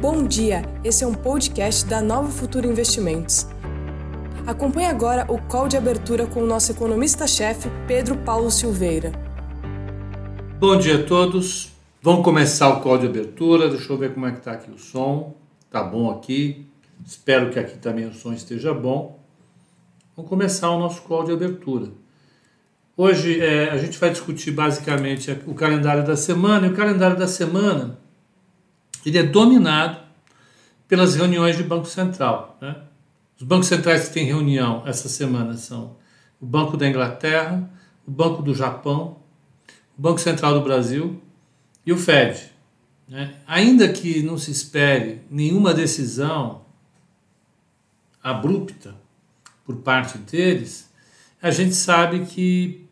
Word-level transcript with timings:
Bom 0.00 0.26
dia, 0.26 0.62
esse 0.82 1.04
é 1.04 1.06
um 1.06 1.12
podcast 1.12 1.84
da 1.84 2.00
Nova 2.00 2.30
Futuro 2.30 2.66
Investimentos. 2.66 3.46
Acompanhe 4.46 4.86
agora 4.86 5.30
o 5.30 5.38
call 5.38 5.68
de 5.68 5.76
abertura 5.76 6.26
com 6.26 6.42
o 6.42 6.46
nosso 6.46 6.72
economista-chefe, 6.72 7.68
Pedro 7.86 8.16
Paulo 8.16 8.50
Silveira. 8.50 9.12
Bom 10.58 10.78
dia 10.78 11.00
a 11.00 11.02
todos. 11.02 11.72
Vamos 12.00 12.24
começar 12.24 12.70
o 12.70 12.80
call 12.80 12.96
de 12.96 13.08
abertura. 13.08 13.68
Deixa 13.68 13.92
eu 13.92 13.98
ver 13.98 14.14
como 14.14 14.24
é 14.24 14.32
que 14.32 14.38
está 14.38 14.52
aqui 14.52 14.70
o 14.70 14.78
som. 14.78 15.34
Tá 15.70 15.84
bom 15.84 16.10
aqui. 16.10 16.66
Espero 17.04 17.50
que 17.50 17.58
aqui 17.58 17.76
também 17.76 18.06
o 18.06 18.14
som 18.14 18.32
esteja 18.32 18.72
bom. 18.72 19.20
Vamos 20.16 20.30
começar 20.30 20.70
o 20.70 20.78
nosso 20.78 21.02
call 21.02 21.24
de 21.24 21.32
abertura. 21.32 21.88
Hoje 22.96 23.38
é, 23.38 23.68
a 23.68 23.76
gente 23.76 23.98
vai 23.98 24.08
discutir 24.08 24.52
basicamente 24.52 25.30
o 25.46 25.52
calendário 25.52 26.06
da 26.06 26.16
semana. 26.16 26.68
E 26.68 26.70
o 26.70 26.74
calendário 26.74 27.18
da 27.18 27.28
semana 27.28 27.98
ele 29.04 29.18
é 29.18 29.22
dominado 29.22 29.98
pelas 30.88 31.14
reuniões 31.14 31.56
de 31.56 31.62
Banco 31.62 31.86
Central. 31.86 32.58
Né? 32.60 32.76
Os 33.38 33.44
bancos 33.44 33.68
centrais 33.68 34.08
que 34.08 34.14
têm 34.14 34.26
reunião 34.26 34.82
essa 34.86 35.08
semana 35.08 35.54
são 35.56 35.96
o 36.40 36.46
Banco 36.46 36.76
da 36.76 36.88
Inglaterra, 36.88 37.70
o 38.06 38.10
Banco 38.10 38.42
do 38.42 38.54
Japão, 38.54 39.16
o 39.96 40.02
Banco 40.02 40.18
Central 40.18 40.54
do 40.54 40.62
Brasil 40.62 41.22
e 41.86 41.92
o 41.92 41.96
Fed. 41.96 42.50
Né? 43.08 43.34
Ainda 43.46 43.88
que 43.88 44.22
não 44.22 44.36
se 44.38 44.50
espere 44.50 45.22
nenhuma 45.30 45.74
decisão 45.74 46.62
abrupta 48.22 48.94
por 49.64 49.76
parte 49.76 50.18
deles, 50.18 50.90
a 51.40 51.50
gente 51.50 51.74
sabe 51.74 52.26
que 52.26 52.86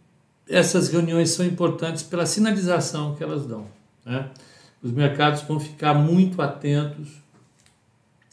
essas 0.49 0.89
reuniões 0.89 1.31
são 1.31 1.45
importantes 1.45 2.03
pela 2.03 2.25
sinalização 2.25 3.15
que 3.15 3.23
elas 3.23 3.47
dão. 3.47 3.67
Né? 4.05 4.29
Os 4.83 4.93
mercados 4.93 5.43
vão 5.43 5.59
ficar 5.59 5.95
muito 5.95 6.41
atentos 6.41 7.23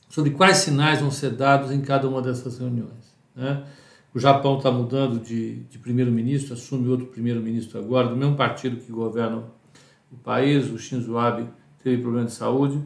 sobre 0.09 0.31
quais 0.31 0.57
sinais 0.57 1.01
vão 1.01 1.11
ser 1.11 1.31
dados 1.31 1.71
em 1.71 1.81
cada 1.81 2.07
uma 2.07 2.21
dessas 2.21 2.57
reuniões. 2.57 3.13
Né? 3.35 3.65
O 4.13 4.19
Japão 4.19 4.57
está 4.57 4.71
mudando 4.71 5.19
de, 5.19 5.63
de 5.63 5.77
primeiro-ministro, 5.77 6.53
assume 6.53 6.87
outro 6.87 7.07
primeiro-ministro 7.07 7.79
agora, 7.79 8.07
do 8.07 8.15
mesmo 8.15 8.35
partido 8.35 8.77
que 8.77 8.91
governa 8.91 9.43
o 10.09 10.15
país. 10.15 10.71
O 10.71 10.77
Shinzo 10.77 11.17
Abe 11.17 11.49
teve 11.83 12.01
problema 12.01 12.27
de 12.27 12.31
saúde. 12.31 12.81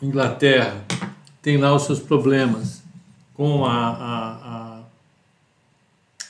A 0.00 0.04
Inglaterra 0.04 0.84
tem 1.42 1.56
lá 1.56 1.74
os 1.74 1.82
seus 1.82 1.98
problemas 1.98 2.84
com 3.34 3.64
a, 3.64 3.88
a, 3.88 4.36
a, 4.54 4.82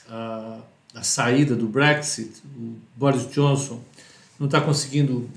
a, 0.09 0.59
a 0.95 1.03
saída 1.03 1.55
do 1.55 1.67
Brexit. 1.67 2.41
O 2.57 2.79
Boris 2.95 3.29
Johnson 3.29 3.79
não 4.39 4.47
está 4.47 4.61
conseguindo 4.61 5.29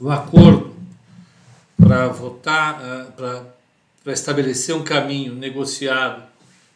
um 0.00 0.10
acordo 0.10 0.72
para 1.76 2.08
votar, 2.08 2.80
uh, 2.80 3.12
para 4.02 4.12
estabelecer 4.12 4.74
um 4.74 4.82
caminho 4.82 5.34
negociado 5.34 6.22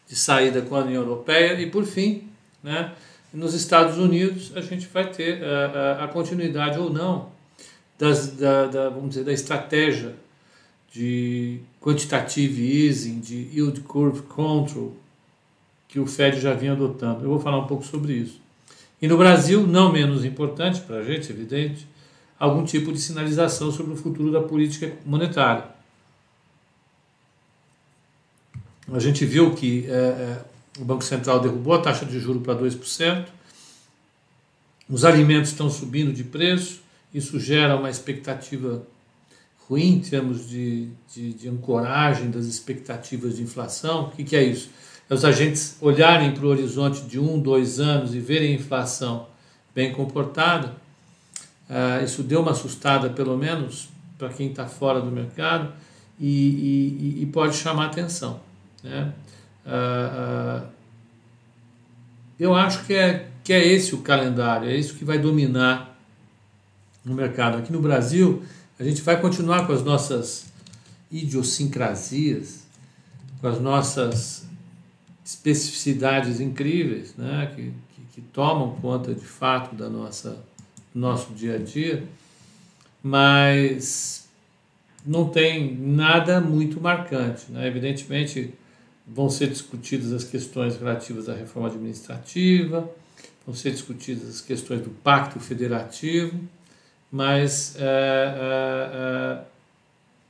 de 0.07 0.15
saída 0.15 0.61
com 0.61 0.75
a 0.75 0.79
União 0.79 1.01
Europeia 1.01 1.59
e, 1.59 1.69
por 1.69 1.85
fim, 1.85 2.29
né, 2.63 2.93
nos 3.33 3.53
Estados 3.53 3.97
Unidos 3.97 4.51
a 4.55 4.61
gente 4.61 4.87
vai 4.87 5.09
ter 5.09 5.41
uh, 5.41 6.03
a 6.03 6.07
continuidade 6.07 6.79
ou 6.79 6.91
não 6.91 7.29
das, 7.97 8.27
da, 8.31 8.67
da, 8.67 8.89
vamos 8.89 9.09
dizer, 9.09 9.23
da 9.23 9.33
estratégia 9.33 10.15
de 10.91 11.59
quantitative 11.81 12.85
easing, 12.85 13.19
de 13.19 13.49
yield 13.53 13.81
curve 13.81 14.21
control 14.23 14.95
que 15.87 15.99
o 15.99 16.05
Fed 16.05 16.39
já 16.39 16.53
vinha 16.53 16.73
adotando. 16.73 17.23
Eu 17.23 17.29
vou 17.29 17.39
falar 17.39 17.59
um 17.59 17.67
pouco 17.67 17.85
sobre 17.85 18.13
isso. 18.13 18.39
E 19.01 19.07
no 19.07 19.17
Brasil, 19.17 19.65
não 19.65 19.91
menos 19.91 20.25
importante 20.25 20.81
para 20.81 20.97
a 20.97 21.03
gente, 21.03 21.31
evidente, 21.31 21.87
algum 22.39 22.63
tipo 22.63 22.91
de 22.91 22.99
sinalização 22.99 23.71
sobre 23.71 23.93
o 23.93 23.95
futuro 23.95 24.31
da 24.31 24.41
política 24.41 24.93
monetária. 25.05 25.65
A 28.91 28.99
gente 28.99 29.25
viu 29.25 29.53
que 29.53 29.85
é, 29.89 29.91
é, 29.91 30.45
o 30.79 30.85
Banco 30.85 31.03
Central 31.03 31.39
derrubou 31.39 31.73
a 31.73 31.81
taxa 31.81 32.05
de 32.05 32.19
juros 32.19 32.41
para 32.41 32.55
2%, 32.55 33.25
os 34.89 35.03
alimentos 35.03 35.51
estão 35.51 35.69
subindo 35.69 36.13
de 36.13 36.23
preço, 36.23 36.81
isso 37.13 37.39
gera 37.39 37.75
uma 37.75 37.89
expectativa 37.89 38.85
ruim 39.67 39.95
em 39.95 39.99
termos 39.99 40.47
de, 40.47 40.89
de, 41.13 41.33
de 41.33 41.49
ancoragem 41.49 42.31
das 42.31 42.45
expectativas 42.45 43.35
de 43.35 43.43
inflação. 43.43 44.05
O 44.05 44.11
que, 44.11 44.23
que 44.23 44.35
é 44.35 44.43
isso? 44.43 44.69
Os 45.09 45.23
agentes 45.23 45.77
olharem 45.79 46.33
para 46.33 46.45
o 46.45 46.49
horizonte 46.49 47.01
de 47.01 47.17
um, 47.19 47.39
dois 47.39 47.79
anos 47.79 48.13
e 48.13 48.19
verem 48.19 48.51
a 48.51 48.55
inflação 48.55 49.27
bem 49.73 49.93
comportada. 49.93 50.75
Uh, 51.69 52.03
isso 52.03 52.23
deu 52.23 52.41
uma 52.41 52.51
assustada, 52.51 53.09
pelo 53.09 53.37
menos, 53.37 53.87
para 54.17 54.29
quem 54.29 54.49
está 54.49 54.65
fora 54.65 54.99
do 54.99 55.11
mercado 55.11 55.71
e, 56.19 57.19
e, 57.19 57.23
e, 57.23 57.25
pode 57.27 57.55
chamar 57.55 57.85
atenção. 57.85 58.39
Né? 58.83 59.13
Uh, 59.65 60.63
uh, 60.63 60.67
eu 62.39 62.55
acho 62.55 62.85
que 62.85 62.93
é, 62.93 63.29
que 63.43 63.53
é 63.53 63.65
esse 63.65 63.95
o 63.95 63.99
calendário, 63.99 64.69
é 64.69 64.75
isso 64.75 64.95
que 64.95 65.05
vai 65.05 65.19
dominar 65.19 65.97
no 67.05 67.13
mercado. 67.13 67.57
Aqui 67.57 67.71
no 67.71 67.79
Brasil, 67.79 68.43
a 68.79 68.83
gente 68.83 69.01
vai 69.01 69.19
continuar 69.21 69.65
com 69.65 69.73
as 69.73 69.83
nossas 69.83 70.51
idiosincrasias, 71.11 72.65
com 73.39 73.47
as 73.47 73.59
nossas 73.59 74.45
especificidades 75.27 76.39
incríveis, 76.39 77.13
né, 77.17 77.51
que, 77.53 77.73
que, 77.93 78.01
que, 78.13 78.21
tomam 78.21 78.77
conta 78.79 79.13
de 79.13 79.25
fato 79.25 79.75
da 79.75 79.89
nossa 79.89 80.41
nosso 80.95 81.33
dia 81.33 81.55
a 81.55 81.57
dia, 81.57 82.07
mas 83.03 84.25
não 85.05 85.27
tem 85.27 85.75
nada 85.75 86.39
muito 86.39 86.79
marcante. 86.79 87.51
Né? 87.51 87.67
Evidentemente, 87.67 88.53
vão 89.05 89.29
ser 89.29 89.49
discutidas 89.49 90.13
as 90.13 90.23
questões 90.23 90.77
relativas 90.77 91.27
à 91.27 91.35
reforma 91.35 91.67
administrativa, 91.67 92.89
vão 93.45 93.53
ser 93.53 93.71
discutidas 93.71 94.29
as 94.29 94.39
questões 94.39 94.81
do 94.81 94.89
pacto 94.89 95.41
federativo, 95.41 96.39
mas 97.11 97.75
é, 97.77 97.81
é, 97.81 97.83
é, 97.83 99.43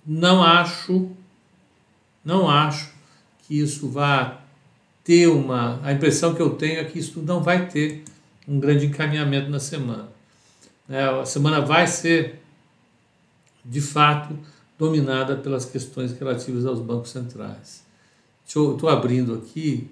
não 0.05 0.43
acho, 0.43 1.11
não 2.25 2.49
acho 2.49 2.91
que 3.43 3.59
isso 3.59 3.87
vá 3.89 4.41
ter 5.07 5.27
uma. 5.27 5.79
A 5.83 5.93
impressão 5.93 6.35
que 6.35 6.41
eu 6.41 6.49
tenho 6.49 6.81
é 6.81 6.83
que 6.83 6.99
isso 6.99 7.21
não 7.21 7.41
vai 7.41 7.65
ter 7.69 8.03
um 8.45 8.59
grande 8.59 8.87
encaminhamento 8.87 9.49
na 9.49 9.57
semana. 9.57 10.09
É, 10.89 11.01
a 11.05 11.25
semana 11.25 11.61
vai 11.61 11.87
ser, 11.87 12.41
de 13.63 13.79
fato, 13.79 14.37
dominada 14.77 15.37
pelas 15.37 15.63
questões 15.63 16.11
relativas 16.11 16.65
aos 16.65 16.81
bancos 16.81 17.11
centrais. 17.11 17.85
Estou 18.45 18.89
abrindo 18.89 19.33
aqui. 19.33 19.89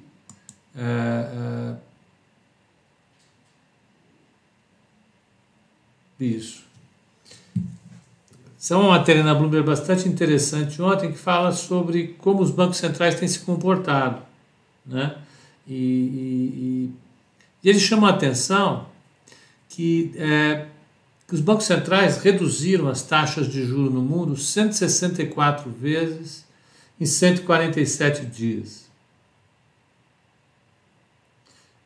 É, 0.76 1.78
é, 6.20 6.26
isso. 6.26 6.66
Isso 8.60 8.74
é 8.74 8.76
uma 8.78 8.90
matéria 8.90 9.24
na 9.24 9.34
Bloomberg 9.34 9.66
bastante 9.66 10.10
interessante 10.10 10.82
ontem 10.82 11.14
que 11.14 11.18
fala 11.18 11.54
sobre 11.54 12.16
como 12.18 12.42
os 12.42 12.52
bancos 12.52 12.78
centrais 12.78 13.18
têm 13.18 13.30
se 13.30 13.40
comportado. 13.40 14.35
Né? 14.86 15.18
E, 15.68 15.74
e, 15.74 16.92
e 17.64 17.70
eles 17.70 17.82
chamam 17.82 18.08
a 18.08 18.14
atenção 18.14 18.88
que, 19.70 20.14
é, 20.16 20.68
que 21.28 21.34
os 21.34 21.42
bancos 21.42 21.66
centrais 21.66 22.18
reduziram 22.18 22.88
as 22.88 23.02
taxas 23.02 23.48
de 23.48 23.66
juros 23.66 23.94
no 23.94 24.02
mundo 24.02 24.38
164 24.38 25.72
vezes 25.72 26.46
em 27.00 27.06
147 27.06 28.26
dias. 28.26 28.86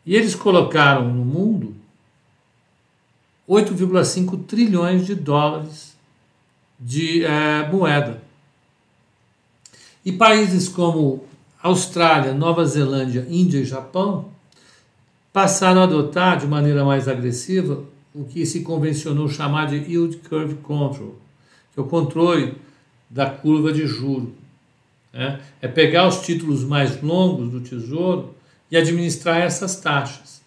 E 0.05 0.15
eles 0.15 0.35
colocaram 0.35 1.13
no 1.13 1.23
mundo 1.23 1.75
8,5 3.47 4.45
trilhões 4.45 5.05
de 5.05 5.15
dólares 5.15 5.95
de 6.79 7.23
é, 7.25 7.67
moeda. 7.71 8.21
E 10.05 10.11
países 10.11 10.67
como 10.67 11.28
Austrália, 11.61 12.33
Nova 12.33 12.65
Zelândia, 12.65 13.27
Índia 13.29 13.59
e 13.59 13.65
Japão 13.65 14.29
passaram 15.33 15.81
a 15.81 15.83
adotar 15.83 16.37
de 16.37 16.47
maneira 16.47 16.85
mais 16.85 17.07
agressiva 17.07 17.83
o 18.13 18.23
que 18.23 18.45
se 18.45 18.61
convencionou 18.61 19.27
chamar 19.29 19.67
de 19.67 19.75
Yield 19.75 20.17
Curve 20.29 20.55
Control, 20.55 21.15
que 21.73 21.79
é 21.79 21.83
o 21.83 21.85
controle 21.85 22.55
da 23.09 23.29
curva 23.29 23.71
de 23.71 23.85
juro. 23.85 24.33
Né? 25.13 25.39
É 25.61 25.67
pegar 25.67 26.07
os 26.07 26.21
títulos 26.21 26.63
mais 26.63 27.01
longos 27.01 27.49
do 27.51 27.61
Tesouro 27.61 28.33
e 28.71 28.77
administrar 28.77 29.41
essas 29.41 29.75
taxas. 29.79 30.41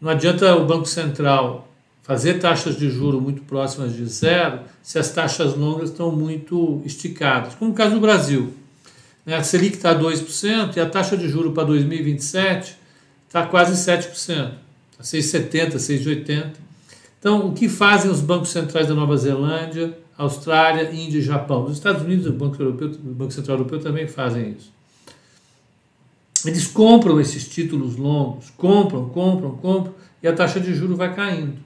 Não 0.00 0.10
adianta 0.10 0.54
o 0.56 0.66
Banco 0.66 0.86
Central 0.86 1.68
fazer 2.02 2.34
taxas 2.34 2.76
de 2.76 2.90
juro 2.90 3.20
muito 3.20 3.42
próximas 3.42 3.94
de 3.94 4.04
zero 4.06 4.60
se 4.82 4.98
as 4.98 5.10
taxas 5.10 5.56
longas 5.56 5.90
estão 5.90 6.10
muito 6.10 6.82
esticadas, 6.84 7.54
como 7.54 7.70
no 7.70 7.76
caso 7.76 7.94
do 7.94 8.00
Brasil. 8.00 8.52
Né? 9.24 9.36
A 9.36 9.42
Selic 9.42 9.76
está 9.76 9.90
a 9.90 9.98
2% 9.98 10.76
e 10.76 10.80
a 10.80 10.88
taxa 10.88 11.16
de 11.16 11.28
juro 11.28 11.52
para 11.52 11.64
2027 11.64 12.76
está 13.26 13.46
quase 13.46 13.72
7%, 13.72 14.12
está 14.12 15.02
6,70%, 15.02 15.74
6,80%. 15.76 16.52
Então, 17.18 17.48
o 17.48 17.54
que 17.54 17.68
fazem 17.68 18.10
os 18.10 18.20
bancos 18.20 18.50
centrais 18.50 18.86
da 18.86 18.94
Nova 18.94 19.16
Zelândia, 19.16 19.96
Austrália, 20.16 20.92
Índia 20.92 21.18
e 21.18 21.22
Japão? 21.22 21.64
Os 21.64 21.72
Estados 21.72 22.02
Unidos, 22.02 22.26
o 22.26 22.32
Banco, 22.32 22.60
Europeu, 22.60 22.88
o 22.88 23.14
Banco 23.14 23.32
Central 23.32 23.56
Europeu 23.56 23.80
também 23.80 24.06
fazem 24.06 24.50
isso. 24.50 24.70
Eles 26.44 26.66
compram 26.66 27.18
esses 27.18 27.48
títulos 27.48 27.96
longos, 27.96 28.50
compram, 28.50 29.08
compram, 29.08 29.52
compram, 29.52 29.94
e 30.22 30.28
a 30.28 30.34
taxa 30.34 30.60
de 30.60 30.74
juro 30.74 30.96
vai 30.96 31.14
caindo. 31.14 31.56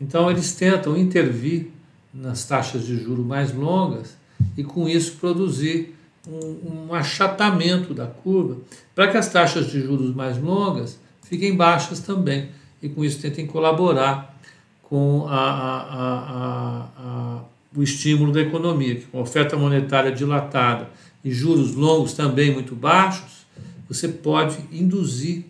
Então, 0.00 0.30
eles 0.30 0.54
tentam 0.54 0.96
intervir 0.96 1.68
nas 2.12 2.46
taxas 2.46 2.86
de 2.86 2.98
juro 2.98 3.22
mais 3.22 3.52
longas 3.52 4.16
e, 4.56 4.64
com 4.64 4.88
isso, 4.88 5.16
produzir 5.16 5.97
um, 6.28 6.94
achatamento 6.94 7.94
da 7.94 8.06
curva 8.06 8.58
para 8.94 9.08
que 9.08 9.16
as 9.16 9.28
taxas 9.28 9.70
de 9.70 9.80
juros 9.80 10.14
mais 10.14 10.38
longas 10.38 10.98
fiquem 11.22 11.56
baixas 11.56 12.00
também 12.00 12.50
e, 12.82 12.88
com 12.88 13.04
isso, 13.04 13.20
tentem 13.20 13.46
colaborar 13.46 14.38
com 14.82 15.26
a, 15.28 15.34
a, 15.34 16.88
a, 16.98 17.40
o 17.74 17.82
estímulo 17.82 18.32
da 18.32 18.40
economia, 18.40 18.96
que 18.96 19.06
com 19.06 19.20
oferta 19.20 19.56
monetária 19.56 20.12
dilatada 20.12 20.88
e 21.24 21.30
juros 21.30 21.74
longos 21.74 22.12
também 22.14 22.52
muito 22.52 22.74
baixos, 22.74 23.46
você 23.88 24.08
pode 24.08 24.58
induzir 24.72 25.44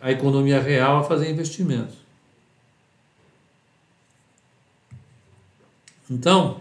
a 0.00 0.12
economia 0.12 0.60
real 0.60 0.98
a 0.98 1.04
fazer 1.04 1.30
investimentos. 1.30 1.96
Então, 6.10 6.60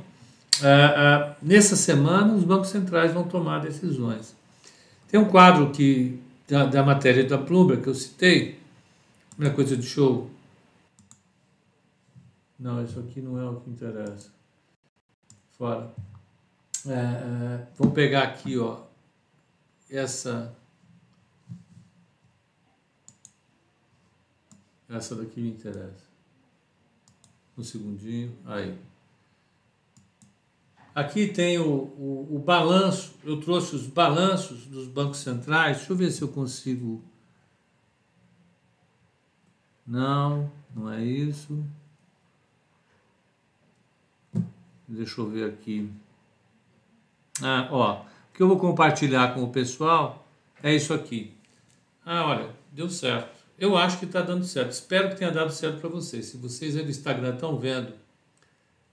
é, 0.62 0.68
é, 0.68 1.36
nessa 1.42 1.76
semana, 1.76 2.34
os 2.34 2.44
bancos 2.44 2.70
centrais 2.70 3.14
vão 3.14 3.24
tomar 3.24 3.60
decisões. 3.60 4.36
Tem 5.08 5.20
um 5.20 5.30
quadro 5.30 5.72
que 5.72 6.20
da, 6.48 6.66
da 6.66 6.84
matéria 6.84 7.24
da 7.24 7.38
Bloomberg 7.38 7.82
que 7.82 7.90
eu 7.90 7.96
citei, 7.96 8.60
uma 9.38 9.50
coisa 9.50 9.76
de 9.76 9.86
show. 9.86 10.30
Não, 12.60 12.84
isso 12.84 13.00
aqui 13.00 13.22
não 13.22 13.40
é 13.40 13.50
o 13.50 13.60
que 13.62 13.70
interessa. 13.70 14.30
Fora. 15.58 15.92
É, 16.86 16.92
é, 16.92 17.68
vamos 17.78 17.94
pegar 17.94 18.24
aqui, 18.24 18.58
ó, 18.58 18.82
essa 19.90 20.54
essa 24.90 25.16
daqui 25.16 25.42
me 25.42 25.50
interessa. 25.50 26.04
Um 27.58 27.64
segundinho, 27.64 28.36
aí. 28.46 28.78
Aqui 30.96 31.28
tem 31.28 31.58
o, 31.58 31.66
o, 31.66 32.36
o, 32.36 32.40
balanço, 32.40 33.16
eu 33.24 33.40
trouxe 33.40 33.76
os 33.76 33.88
balanços 33.88 34.68
dos 34.68 34.88
bancos 34.88 35.18
centrais. 35.20 35.78
Deixa 35.78 35.92
eu 35.92 35.98
ver 35.98 36.12
se 36.12 36.22
eu 36.22 36.28
consigo. 36.28 37.04
Não, 39.88 40.52
não 40.76 40.92
é 40.92 41.04
isso. 41.04 41.66
Deixa 44.88 45.20
eu 45.20 45.30
ver 45.30 45.50
aqui. 45.50 45.90
Ah, 47.42 47.68
ó, 47.72 48.02
o 48.02 48.06
que 48.34 48.44
eu 48.44 48.48
vou 48.48 48.60
compartilhar 48.60 49.34
com 49.34 49.44
o 49.44 49.52
pessoal 49.52 50.28
é 50.62 50.76
isso 50.76 50.94
aqui. 50.94 51.34
Ah, 52.06 52.28
olha, 52.28 52.50
deu 52.72 52.88
certo. 52.88 53.44
Eu 53.58 53.76
acho 53.76 53.98
que 53.98 54.06
está 54.06 54.22
dando 54.22 54.46
certo. 54.46 54.72
Espero 54.72 55.10
que 55.10 55.16
tenha 55.16 55.32
dado 55.32 55.52
certo 55.52 55.80
para 55.80 55.90
vocês. 55.90 56.28
Se 56.28 56.38
vocês 56.38 56.78
aí 56.78 56.84
do 56.84 56.92
Instagram 56.92 57.34
estão 57.34 57.58
vendo 57.58 57.94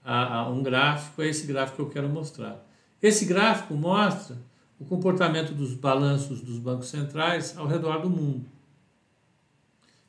a, 0.03 0.39
a 0.39 0.49
um 0.49 0.63
gráfico, 0.63 1.21
é 1.21 1.27
esse 1.27 1.45
gráfico 1.45 1.77
que 1.77 1.81
eu 1.81 1.89
quero 1.89 2.09
mostrar. 2.09 2.65
Esse 3.01 3.25
gráfico 3.25 3.73
mostra 3.73 4.37
o 4.79 4.85
comportamento 4.85 5.53
dos 5.53 5.73
balanços 5.73 6.41
dos 6.41 6.57
bancos 6.57 6.87
centrais 6.87 7.55
ao 7.57 7.67
redor 7.67 7.99
do 8.01 8.09
mundo. 8.09 8.45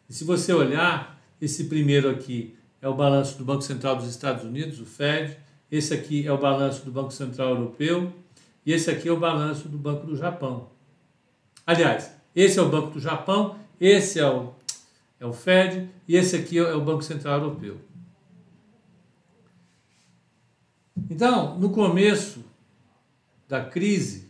E 0.09 0.15
se 0.15 0.25
você 0.25 0.53
olhar, 0.53 1.21
esse 1.41 1.65
primeiro 1.65 2.09
aqui 2.11 2.57
é 2.81 2.89
o 2.89 2.95
balanço 2.95 3.39
do 3.39 3.45
Banco 3.45 3.63
Central 3.63 3.97
dos 3.97 4.09
Estados 4.09 4.45
Unidos, 4.45 4.81
o 4.81 4.87
Fed, 4.87 5.37
esse 5.71 5.95
aqui 5.95 6.27
é 6.27 6.33
o 6.33 6.39
balanço 6.39 6.85
do 6.85 6.91
Banco 6.91 7.11
Central 7.11 7.51
Europeu 7.51 8.13
e 8.65 8.73
esse 8.73 8.91
aqui 8.91 9.09
é 9.09 9.13
o 9.13 9.19
balanço 9.19 9.69
do 9.69 9.79
Banco 9.79 10.07
do 10.07 10.17
Japão. 10.17 10.69
Aliás, 11.67 12.15
esse 12.35 12.59
é 12.59 12.63
o 12.63 12.69
Banco 12.69 12.91
do 12.91 13.01
Japão, 13.01 13.57
esse 13.81 14.19
é 14.19 14.29
o, 14.29 14.53
é 15.19 15.27
o 15.27 15.33
Fed 15.33 15.89
e 16.07 16.17
esse 16.17 16.37
aqui 16.37 16.59
é 16.59 16.75
o 16.75 16.81
Banco 16.81 17.03
Central 17.03 17.41
Europeu. 17.41 17.79
Então, 21.11 21.59
no 21.59 21.71
começo 21.71 22.45
da 23.49 23.65
crise, 23.65 24.29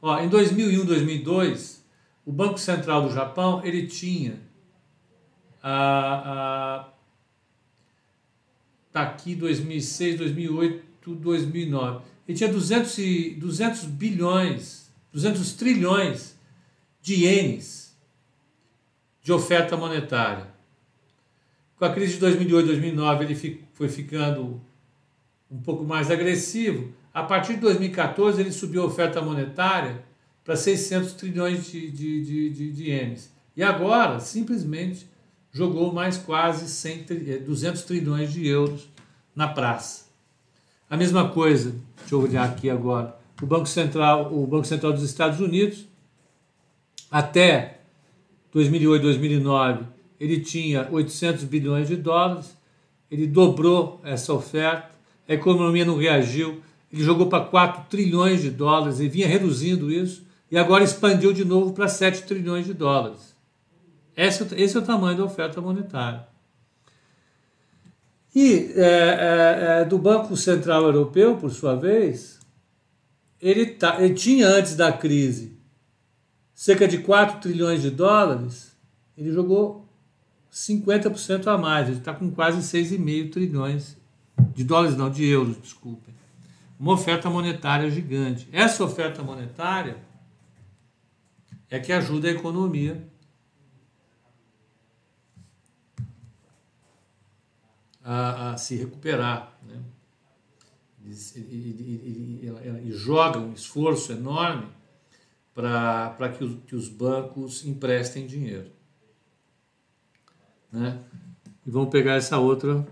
ó, 0.00 0.18
em 0.20 0.28
2001, 0.28 0.84
2002, 0.84 1.84
o 2.26 2.32
Banco 2.32 2.58
Central 2.58 3.02
do 3.02 3.12
Japão 3.12 3.64
ele 3.64 3.86
tinha 3.86 4.40
a, 5.62 6.82
a 6.82 6.88
tá 8.92 9.02
aqui 9.02 9.34
2006, 9.34 10.18
2008, 10.18 11.14
2009. 11.14 12.04
Ele 12.26 12.36
tinha 12.36 12.50
200, 12.50 12.98
e, 12.98 13.30
200 13.34 13.84
bilhões, 13.84 14.92
200 15.12 15.52
trilhões 15.54 16.38
de 17.00 17.24
ienes 17.24 17.96
de 19.22 19.32
oferta 19.32 19.76
monetária. 19.76 20.48
Com 21.76 21.84
a 21.84 21.92
crise 21.92 22.14
de 22.14 22.20
2008, 22.20 22.66
2009, 22.66 23.24
ele 23.24 23.64
foi 23.72 23.88
ficando 23.88 24.60
um 25.50 25.58
pouco 25.58 25.84
mais 25.84 26.10
agressivo. 26.10 26.92
A 27.12 27.22
partir 27.22 27.54
de 27.54 27.60
2014, 27.60 28.40
ele 28.40 28.52
subiu 28.52 28.82
a 28.82 28.86
oferta 28.86 29.20
monetária 29.20 30.04
para 30.44 30.56
600 30.56 31.12
trilhões 31.14 31.66
de, 31.66 31.90
de, 31.90 32.24
de, 32.24 32.50
de, 32.50 32.72
de 32.72 32.84
ienes. 32.90 33.32
E 33.56 33.62
agora, 33.62 34.20
simplesmente, 34.20 35.08
jogou 35.52 35.92
mais 35.92 36.16
quase 36.16 36.68
100, 36.68 37.06
200 37.44 37.80
eh, 37.80 37.84
trilhões 37.86 38.32
de 38.32 38.46
euros 38.46 38.88
na 39.34 39.48
praça. 39.48 40.06
A 40.88 40.96
mesma 40.96 41.28
coisa, 41.28 41.74
deixa 41.98 42.14
eu 42.14 42.22
olhar 42.22 42.44
aqui 42.48 42.70
agora, 42.70 43.16
o 43.42 43.46
Banco 43.46 43.66
Central, 43.66 44.32
o 44.32 44.46
Banco 44.46 44.66
Central 44.66 44.92
dos 44.92 45.02
Estados 45.02 45.40
Unidos, 45.40 45.86
até 47.10 47.80
2008, 48.52 49.02
2009, 49.02 49.84
ele 50.18 50.40
tinha 50.40 50.88
800 50.90 51.44
bilhões 51.44 51.88
de 51.88 51.96
dólares, 51.96 52.56
ele 53.10 53.26
dobrou 53.26 54.00
essa 54.04 54.32
oferta, 54.32 54.90
a 55.28 55.34
economia 55.34 55.84
não 55.84 55.98
reagiu, 55.98 56.62
ele 56.90 57.04
jogou 57.04 57.28
para 57.28 57.44
4 57.44 57.84
trilhões 57.90 58.40
de 58.40 58.50
dólares 58.50 58.98
e 58.98 59.08
vinha 59.08 59.28
reduzindo 59.28 59.92
isso, 59.92 60.26
e 60.50 60.56
agora 60.56 60.82
expandiu 60.82 61.32
de 61.32 61.44
novo 61.44 61.74
para 61.74 61.86
7 61.86 62.22
trilhões 62.22 62.64
de 62.64 62.72
dólares. 62.72 63.36
Esse, 64.16 64.42
esse 64.56 64.76
é 64.76 64.80
o 64.80 64.84
tamanho 64.84 65.18
da 65.18 65.24
oferta 65.24 65.60
monetária. 65.60 66.26
E 68.34 68.72
é, 68.74 68.80
é, 68.80 69.80
é, 69.80 69.84
do 69.84 69.98
Banco 69.98 70.36
Central 70.36 70.84
Europeu, 70.84 71.36
por 71.36 71.50
sua 71.50 71.74
vez, 71.74 72.40
ele, 73.40 73.66
tá, 73.66 74.02
ele 74.02 74.14
tinha 74.14 74.48
antes 74.48 74.74
da 74.74 74.90
crise 74.90 75.58
cerca 76.54 76.88
de 76.88 76.98
4 76.98 77.40
trilhões 77.40 77.82
de 77.82 77.90
dólares, 77.90 78.76
ele 79.16 79.30
jogou 79.30 79.86
50% 80.52 81.46
a 81.46 81.56
mais, 81.56 81.88
ele 81.88 81.98
está 81.98 82.12
com 82.12 82.30
quase 82.30 82.58
6,5 82.58 83.30
trilhões 83.30 83.97
de 84.54 84.64
dólares 84.64 84.96
não, 84.96 85.10
de 85.10 85.24
euros, 85.24 85.56
desculpem. 85.56 86.14
Uma 86.78 86.92
oferta 86.92 87.28
monetária 87.28 87.90
gigante. 87.90 88.48
Essa 88.52 88.84
oferta 88.84 89.22
monetária 89.22 89.98
é 91.70 91.78
que 91.78 91.92
ajuda 91.92 92.28
a 92.28 92.32
economia 92.32 93.06
a, 98.02 98.52
a 98.52 98.56
se 98.56 98.74
recuperar. 98.76 99.52
Né? 99.62 99.82
E, 101.04 101.10
e, 101.10 102.40
e, 102.42 102.88
e, 102.88 102.92
joga 102.92 103.38
um 103.38 103.52
esforço 103.52 104.12
enorme 104.12 104.68
para 105.54 106.32
que, 106.36 106.56
que 106.66 106.74
os 106.76 106.88
bancos 106.88 107.66
emprestem 107.66 108.26
dinheiro. 108.26 108.70
Né? 110.72 111.02
E 111.66 111.70
vamos 111.70 111.90
pegar 111.90 112.14
essa 112.14 112.38
outra 112.38 112.86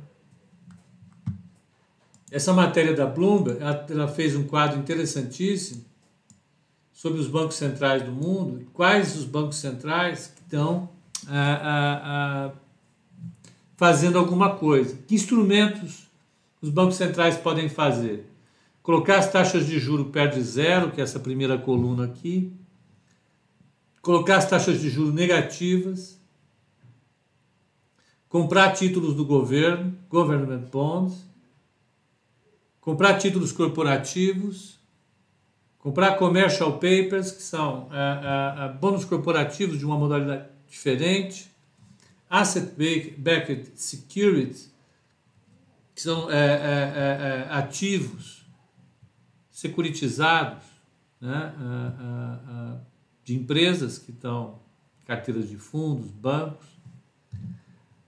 essa 2.30 2.52
matéria 2.52 2.92
da 2.92 3.06
Bloomberg, 3.06 3.60
ela, 3.62 4.08
fez 4.08 4.34
um 4.34 4.44
quadro 4.44 4.78
interessantíssimo 4.78 5.84
sobre 6.92 7.20
os 7.20 7.28
bancos 7.28 7.56
centrais 7.56 8.02
do 8.02 8.10
mundo, 8.10 8.66
quais 8.72 9.16
os 9.16 9.24
bancos 9.24 9.58
centrais 9.58 10.32
que 10.34 10.40
estão 10.40 10.88
ah, 11.28 11.60
ah, 11.62 12.02
ah, 12.04 12.52
fazendo 13.76 14.18
alguma 14.18 14.56
coisa. 14.56 14.96
Que 15.06 15.14
instrumentos 15.14 16.08
os 16.60 16.70
bancos 16.70 16.96
centrais 16.96 17.36
podem 17.36 17.68
fazer? 17.68 18.28
Colocar 18.82 19.18
as 19.18 19.30
taxas 19.30 19.66
de 19.66 19.78
juro 19.78 20.06
perto 20.06 20.34
de 20.34 20.42
zero, 20.42 20.90
que 20.90 21.00
é 21.00 21.04
essa 21.04 21.20
primeira 21.20 21.58
coluna 21.58 22.06
aqui. 22.06 22.52
Colocar 24.00 24.36
as 24.36 24.48
taxas 24.48 24.80
de 24.80 24.88
juro 24.88 25.12
negativas. 25.12 26.20
Comprar 28.28 28.72
títulos 28.72 29.14
do 29.14 29.24
governo, 29.24 29.96
government 30.08 30.68
bonds 30.70 31.25
comprar 32.86 33.18
títulos 33.18 33.50
corporativos, 33.50 34.78
comprar 35.76 36.16
commercial 36.18 36.74
papers, 36.74 37.32
que 37.32 37.42
são 37.42 37.88
uh, 37.88 38.70
uh, 38.70 38.78
bônus 38.78 39.04
corporativos 39.04 39.76
de 39.76 39.84
uma 39.84 39.98
modalidade 39.98 40.48
diferente, 40.68 41.50
asset-backed 42.30 43.72
securities, 43.74 44.72
que 45.96 46.02
são 46.02 46.28
ativos 47.50 48.46
securitizados 49.50 50.62
né, 51.20 51.54
de 53.24 53.34
empresas 53.34 53.98
que 53.98 54.10
estão 54.12 54.60
carteiras 55.06 55.48
de 55.48 55.56
fundos, 55.56 56.10
bancos, 56.10 56.66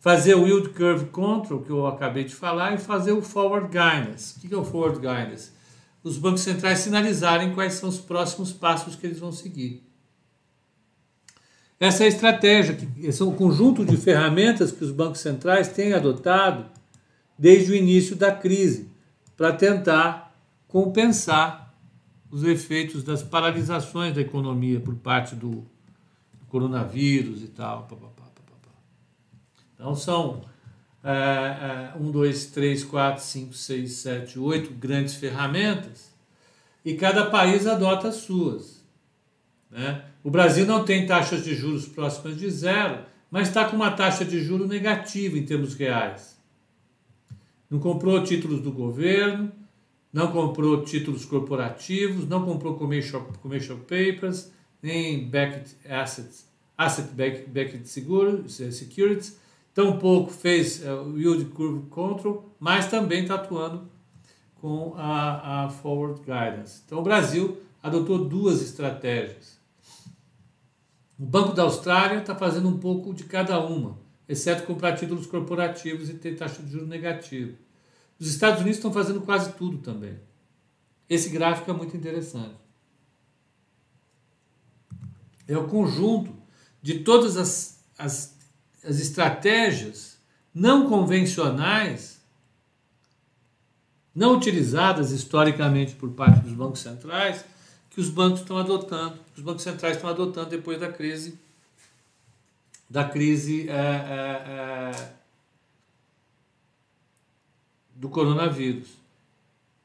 fazer 0.08 0.34
o 0.36 0.46
yield 0.46 0.70
curve 0.70 1.04
control 1.10 1.60
que 1.60 1.68
eu 1.68 1.86
acabei 1.86 2.24
de 2.24 2.34
falar 2.34 2.72
e 2.72 2.78
fazer 2.78 3.12
o 3.12 3.20
forward 3.20 3.66
guidance. 3.66 4.38
O 4.38 4.40
que 4.40 4.54
é 4.54 4.56
o 4.56 4.64
forward 4.64 4.98
guidance? 4.98 5.50
Os 6.02 6.16
bancos 6.16 6.40
centrais 6.40 6.78
sinalizarem 6.78 7.52
quais 7.52 7.74
são 7.74 7.90
os 7.90 7.98
próximos 7.98 8.50
passos 8.50 8.96
que 8.96 9.06
eles 9.06 9.18
vão 9.18 9.30
seguir. 9.30 9.86
Essa 11.78 12.04
é 12.04 12.06
a 12.06 12.08
estratégia, 12.08 12.74
que 12.74 12.88
esse 13.06 13.20
é 13.20 13.24
um 13.26 13.34
conjunto 13.34 13.84
de 13.84 13.98
ferramentas 13.98 14.72
que 14.72 14.82
os 14.82 14.90
bancos 14.90 15.20
centrais 15.20 15.68
têm 15.68 15.92
adotado 15.92 16.64
desde 17.38 17.72
o 17.72 17.74
início 17.74 18.16
da 18.16 18.32
crise 18.32 18.88
para 19.36 19.52
tentar 19.52 20.34
compensar 20.66 21.74
os 22.30 22.44
efeitos 22.44 23.04
das 23.04 23.22
paralisações 23.22 24.14
da 24.14 24.22
economia 24.22 24.80
por 24.80 24.94
parte 24.94 25.36
do 25.36 25.66
coronavírus 26.48 27.42
e 27.42 27.48
tal. 27.48 27.82
Pá, 27.82 27.94
pá, 27.94 28.08
então 29.78 29.94
são 29.94 30.42
é, 31.04 31.10
é, 31.10 31.92
um, 31.98 32.10
dois, 32.10 32.46
três, 32.46 32.82
quatro, 32.82 33.22
cinco, 33.22 33.54
seis, 33.54 33.92
sete, 33.92 34.38
oito 34.38 34.74
grandes 34.74 35.14
ferramentas 35.14 36.12
e 36.84 36.94
cada 36.94 37.26
país 37.26 37.66
adota 37.66 38.08
as 38.08 38.16
suas. 38.16 38.84
Né? 39.70 40.04
O 40.24 40.30
Brasil 40.30 40.66
não 40.66 40.84
tem 40.84 41.06
taxas 41.06 41.44
de 41.44 41.54
juros 41.54 41.86
próximas 41.86 42.36
de 42.36 42.50
zero, 42.50 43.04
mas 43.30 43.48
está 43.48 43.66
com 43.66 43.76
uma 43.76 43.92
taxa 43.92 44.24
de 44.24 44.42
juro 44.42 44.66
negativa 44.66 45.38
em 45.38 45.44
termos 45.44 45.74
reais. 45.74 46.36
Não 47.70 47.78
comprou 47.78 48.24
títulos 48.24 48.60
do 48.60 48.72
governo, 48.72 49.52
não 50.12 50.32
comprou 50.32 50.82
títulos 50.82 51.24
corporativos, 51.24 52.26
não 52.26 52.44
comprou 52.44 52.74
commercial, 52.74 53.22
commercial 53.40 53.78
papers, 53.78 54.50
nem 54.82 55.28
backed 55.28 55.76
assets, 55.88 56.46
asset 56.76 57.10
backed 57.12 57.86
securities, 57.86 59.38
tampouco 59.78 60.32
fez 60.32 60.82
uh, 60.82 61.04
o 61.04 61.16
yield 61.20 61.44
curve 61.52 61.88
control, 61.88 62.52
mas 62.58 62.90
também 62.90 63.22
está 63.22 63.36
atuando 63.36 63.88
com 64.56 64.92
a, 64.96 65.66
a 65.66 65.70
forward 65.70 66.20
guidance. 66.22 66.82
Então 66.84 66.98
o 66.98 67.02
Brasil 67.02 67.62
adotou 67.80 68.24
duas 68.24 68.60
estratégias. 68.60 69.56
O 71.16 71.24
Banco 71.24 71.52
da 71.52 71.62
Austrália 71.62 72.18
está 72.18 72.34
fazendo 72.34 72.68
um 72.68 72.76
pouco 72.78 73.14
de 73.14 73.22
cada 73.22 73.60
uma, 73.64 73.96
exceto 74.28 74.66
comprar 74.66 74.96
títulos 74.96 75.26
corporativos 75.26 76.10
e 76.10 76.14
ter 76.14 76.34
taxa 76.34 76.60
de 76.60 76.72
juros 76.72 76.88
negativa. 76.88 77.56
Os 78.18 78.28
Estados 78.28 78.60
Unidos 78.62 78.78
estão 78.78 78.92
fazendo 78.92 79.20
quase 79.20 79.52
tudo 79.52 79.78
também. 79.78 80.18
Esse 81.08 81.28
gráfico 81.28 81.70
é 81.70 81.74
muito 81.74 81.96
interessante. 81.96 82.56
É 85.46 85.56
o 85.56 85.68
conjunto 85.68 86.34
de 86.82 86.98
todas 86.98 87.36
as, 87.36 87.84
as, 87.96 88.37
as 88.88 88.98
estratégias 88.98 90.16
não 90.54 90.88
convencionais, 90.88 92.22
não 94.14 94.34
utilizadas 94.34 95.10
historicamente 95.10 95.94
por 95.94 96.10
parte 96.12 96.40
dos 96.40 96.54
bancos 96.54 96.80
centrais, 96.80 97.44
que 97.90 98.00
os 98.00 98.08
bancos 98.08 98.40
estão 98.40 98.56
adotando, 98.56 99.18
os 99.36 99.42
bancos 99.42 99.62
centrais 99.62 99.96
estão 99.96 100.08
adotando 100.08 100.48
depois 100.48 100.80
da 100.80 100.90
crise 100.90 101.38
da 102.88 103.04
crise 103.04 103.68
é, 103.68 103.72
é, 103.74 104.96
é, 104.96 105.12
do 107.94 108.08
coronavírus. 108.08 108.88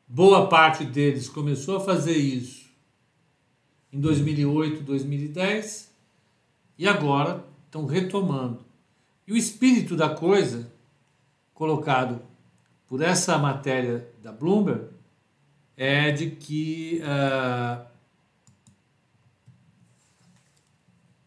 Boa 0.07 0.47
parte 0.47 0.85
deles 0.85 1.27
começou 1.27 1.75
a 1.75 1.79
fazer 1.81 2.15
isso 2.15 2.69
em 3.91 3.99
2008, 3.99 4.81
2010 4.83 5.91
e 6.77 6.87
agora 6.87 7.43
estão 7.65 7.85
retomando. 7.85 8.63
E 9.27 9.33
o 9.33 9.37
espírito 9.37 9.95
da 9.95 10.09
coisa, 10.09 10.71
colocado 11.53 12.21
por 12.87 13.01
essa 13.01 13.37
matéria 13.37 14.09
da 14.21 14.31
Bloomberg, 14.31 14.89
é 15.75 16.11
de 16.11 16.31
que 16.31 17.01
uh, 17.01 17.93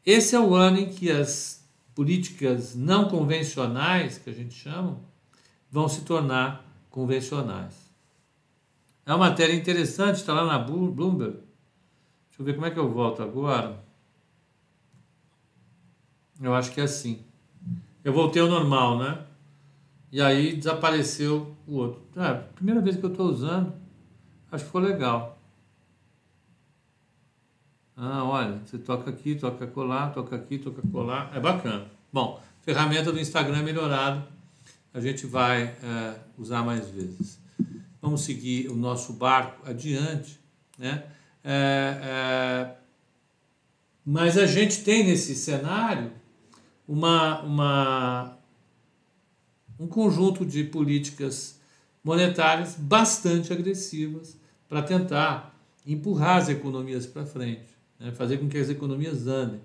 Esse 0.06 0.36
é 0.36 0.40
o 0.40 0.54
ano 0.54 0.78
em 0.78 0.88
que 0.88 1.10
as 1.10 1.68
políticas 1.92 2.76
não 2.76 3.08
convencionais, 3.08 4.18
que 4.18 4.30
a 4.30 4.32
gente 4.32 4.54
chama, 4.54 5.00
vão 5.68 5.88
se 5.88 6.02
tornar 6.02 6.64
convencionais. 6.88 7.74
É 9.04 9.10
uma 9.10 9.28
matéria 9.30 9.52
interessante, 9.52 10.16
está 10.16 10.32
lá 10.32 10.46
na 10.46 10.60
Bloomberg. 10.60 11.40
Deixa 12.28 12.38
eu 12.38 12.44
ver 12.44 12.54
como 12.54 12.66
é 12.66 12.70
que 12.70 12.78
eu 12.78 12.88
volto 12.88 13.20
agora. 13.20 13.84
Eu 16.40 16.54
acho 16.54 16.70
que 16.70 16.80
é 16.80 16.84
assim. 16.84 17.25
Eu 18.06 18.12
voltei 18.12 18.40
ao 18.40 18.46
normal, 18.46 19.00
né? 19.00 19.18
E 20.12 20.22
aí 20.22 20.54
desapareceu 20.54 21.56
o 21.66 21.74
outro. 21.74 22.00
Ah, 22.14 22.34
primeira 22.54 22.80
vez 22.80 22.96
que 22.96 23.02
eu 23.02 23.10
estou 23.10 23.26
usando, 23.26 23.72
acho 24.48 24.62
que 24.62 24.68
ficou 24.68 24.80
legal. 24.80 25.36
Ah, 27.96 28.22
olha, 28.22 28.60
você 28.64 28.78
toca 28.78 29.10
aqui, 29.10 29.34
toca 29.34 29.66
colar, 29.66 30.12
toca 30.12 30.36
aqui, 30.36 30.56
toca 30.56 30.82
colar. 30.82 31.32
É 31.34 31.40
bacana. 31.40 31.86
Bom, 32.12 32.40
ferramenta 32.62 33.10
do 33.10 33.18
Instagram 33.18 33.64
melhorado. 33.64 34.22
A 34.94 35.00
gente 35.00 35.26
vai 35.26 35.64
é, 35.64 36.14
usar 36.38 36.62
mais 36.62 36.88
vezes. 36.88 37.40
Vamos 38.00 38.20
seguir 38.20 38.68
o 38.68 38.76
nosso 38.76 39.14
barco 39.14 39.68
adiante, 39.68 40.38
né? 40.78 41.02
É, 41.42 41.98
é, 42.00 42.76
mas 44.04 44.38
a 44.38 44.46
gente 44.46 44.84
tem 44.84 45.04
nesse 45.04 45.34
cenário 45.34 46.12
uma, 46.86 47.40
uma, 47.42 48.38
um 49.78 49.86
conjunto 49.86 50.44
de 50.44 50.64
políticas 50.64 51.60
monetárias 52.02 52.74
bastante 52.74 53.52
agressivas 53.52 54.36
para 54.68 54.82
tentar 54.82 55.54
empurrar 55.86 56.36
as 56.38 56.48
economias 56.48 57.06
para 57.06 57.24
frente 57.24 57.76
né, 57.98 58.12
fazer 58.12 58.38
com 58.38 58.48
que 58.48 58.58
as 58.58 58.68
economias 58.68 59.26
andem, 59.26 59.60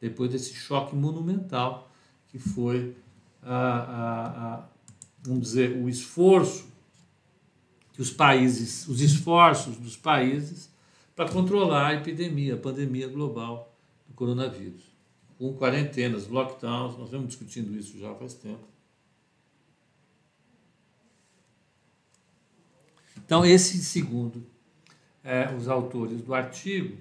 depois 0.00 0.30
desse 0.30 0.54
choque 0.54 0.94
monumental 0.94 1.90
que 2.28 2.38
foi, 2.38 2.96
a, 3.42 3.56
a, 3.56 4.54
a, 4.54 4.64
vamos 5.22 5.42
dizer, 5.42 5.76
o 5.76 5.88
esforço 5.88 6.66
que 7.92 8.00
os 8.00 8.10
países, 8.10 8.88
os 8.88 9.00
esforços 9.00 9.76
dos 9.76 9.96
países 9.96 10.70
para 11.14 11.28
controlar 11.28 11.88
a 11.88 11.94
epidemia, 11.94 12.54
a 12.54 12.58
pandemia 12.58 13.06
global 13.06 13.76
do 14.08 14.14
coronavírus, 14.14 14.82
com 15.42 15.52
quarentenas, 15.54 16.28
lockdowns, 16.28 16.96
nós 16.96 17.10
vemos 17.10 17.26
discutindo 17.26 17.76
isso 17.76 17.98
já 17.98 18.14
faz 18.14 18.32
tempo. 18.32 18.64
Então, 23.16 23.44
esse 23.44 23.82
segundo 23.82 24.46
é, 25.24 25.52
os 25.52 25.66
autores 25.66 26.22
do 26.22 26.32
artigo, 26.32 26.96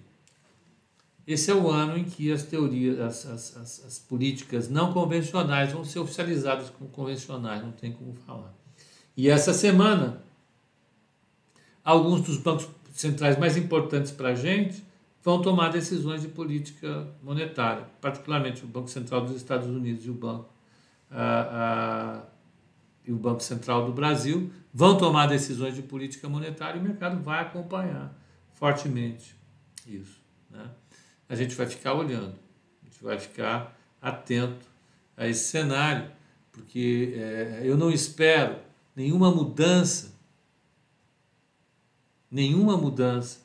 esse 1.27 1.51
é 1.51 1.53
o 1.53 1.69
ano 1.69 1.95
em 1.95 2.03
que 2.03 2.31
as 2.31 2.41
teorias, 2.41 3.00
as, 3.00 3.25
as, 3.27 3.57
as, 3.57 3.86
as, 3.86 4.00
políticas 4.00 4.67
não 4.67 4.91
convencionais 4.91 5.71
vão 5.71 5.86
ser 5.86 6.00
oficializadas 6.00 6.71
como 6.71 6.89
convencionais, 6.89 7.62
não 7.62 7.71
tem 7.71 7.93
como 7.93 8.15
falar. 8.15 8.55
E 9.15 9.29
essa 9.29 9.53
semana, 9.53 10.24
alguns 11.83 12.21
dos 12.21 12.38
bancos 12.38 12.67
centrais 12.91 13.38
mais 13.38 13.55
importantes 13.55 14.12
para 14.12 14.29
a 14.29 14.36
gente 14.36 14.83
vão 15.23 15.41
tomar 15.41 15.69
decisões 15.69 16.21
de 16.21 16.27
política 16.27 17.07
monetária, 17.21 17.85
particularmente 17.99 18.63
o 18.63 18.67
Banco 18.67 18.89
Central 18.89 19.21
dos 19.21 19.35
Estados 19.35 19.67
Unidos 19.67 20.05
e 20.05 20.09
o 20.09 20.13
Banco, 20.13 20.49
ah, 21.09 21.49
ah, 21.51 22.25
e 23.05 23.11
o 23.11 23.17
Banco 23.17 23.41
Central 23.41 23.85
do 23.85 23.91
Brasil 23.91 24.51
vão 24.73 24.97
tomar 24.97 25.27
decisões 25.27 25.75
de 25.75 25.81
política 25.81 26.29
monetária 26.29 26.77
e 26.77 26.81
o 26.81 26.83
mercado 26.83 27.21
vai 27.21 27.41
acompanhar 27.41 28.13
fortemente 28.53 29.35
isso. 29.87 30.21
Né? 30.49 30.69
a 31.31 31.35
gente 31.35 31.55
vai 31.55 31.65
ficar 31.65 31.93
olhando, 31.93 32.35
a 32.81 32.85
gente 32.85 33.01
vai 33.01 33.17
ficar 33.17 33.73
atento 34.01 34.65
a 35.15 35.29
esse 35.29 35.45
cenário, 35.45 36.11
porque 36.51 37.13
é, 37.15 37.61
eu 37.63 37.77
não 37.77 37.89
espero 37.89 38.57
nenhuma 38.93 39.31
mudança, 39.31 40.13
nenhuma 42.29 42.75
mudança 42.75 43.40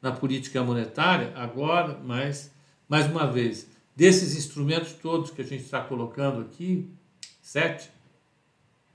na 0.00 0.12
política 0.12 0.62
monetária 0.62 1.32
agora, 1.36 1.98
mas, 2.02 2.50
mais 2.88 3.06
uma 3.06 3.26
vez, 3.26 3.66
desses 3.94 4.36
instrumentos 4.36 4.92
todos 4.92 5.30
que 5.30 5.42
a 5.42 5.44
gente 5.44 5.64
está 5.64 5.80
colocando 5.80 6.40
aqui, 6.40 6.88
sete, 7.42 7.90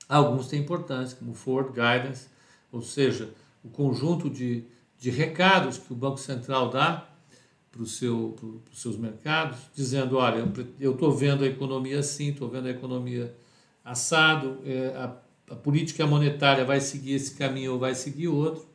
alguns 0.10 0.48
têm 0.48 0.62
importância, 0.62 1.18
como 1.18 1.34
Forward 1.34 1.70
Guidance, 1.70 2.28
ou 2.72 2.82
seja, 2.82 3.30
o 3.64 3.70
conjunto 3.70 4.30
de, 4.30 4.64
de 5.00 5.10
recados 5.10 5.78
que 5.78 5.94
o 5.94 5.96
Banco 5.96 6.18
Central 6.18 6.70
dá 6.70 7.08
para 7.72 7.86
seu, 7.86 8.36
os 8.72 8.82
seus 8.82 8.98
mercados, 8.98 9.58
dizendo: 9.76 10.18
olha, 10.18 10.44
eu 10.80 10.94
estou 10.94 11.12
vendo 11.12 11.44
a 11.44 11.48
economia 11.48 12.00
assim, 12.00 12.30
estou 12.30 12.50
vendo 12.50 12.68
a 12.68 12.72
economia 12.72 13.36
assado, 13.84 14.60
é, 14.66 14.96
a 14.96 15.16
a 15.50 15.56
política 15.56 16.08
monetária 16.08 16.66
vai 16.66 16.82
seguir 16.82 17.14
esse 17.14 17.36
caminho 17.36 17.74
ou 17.74 17.80
vai 17.80 17.94
seguir 17.94 18.28
outro, 18.28 18.66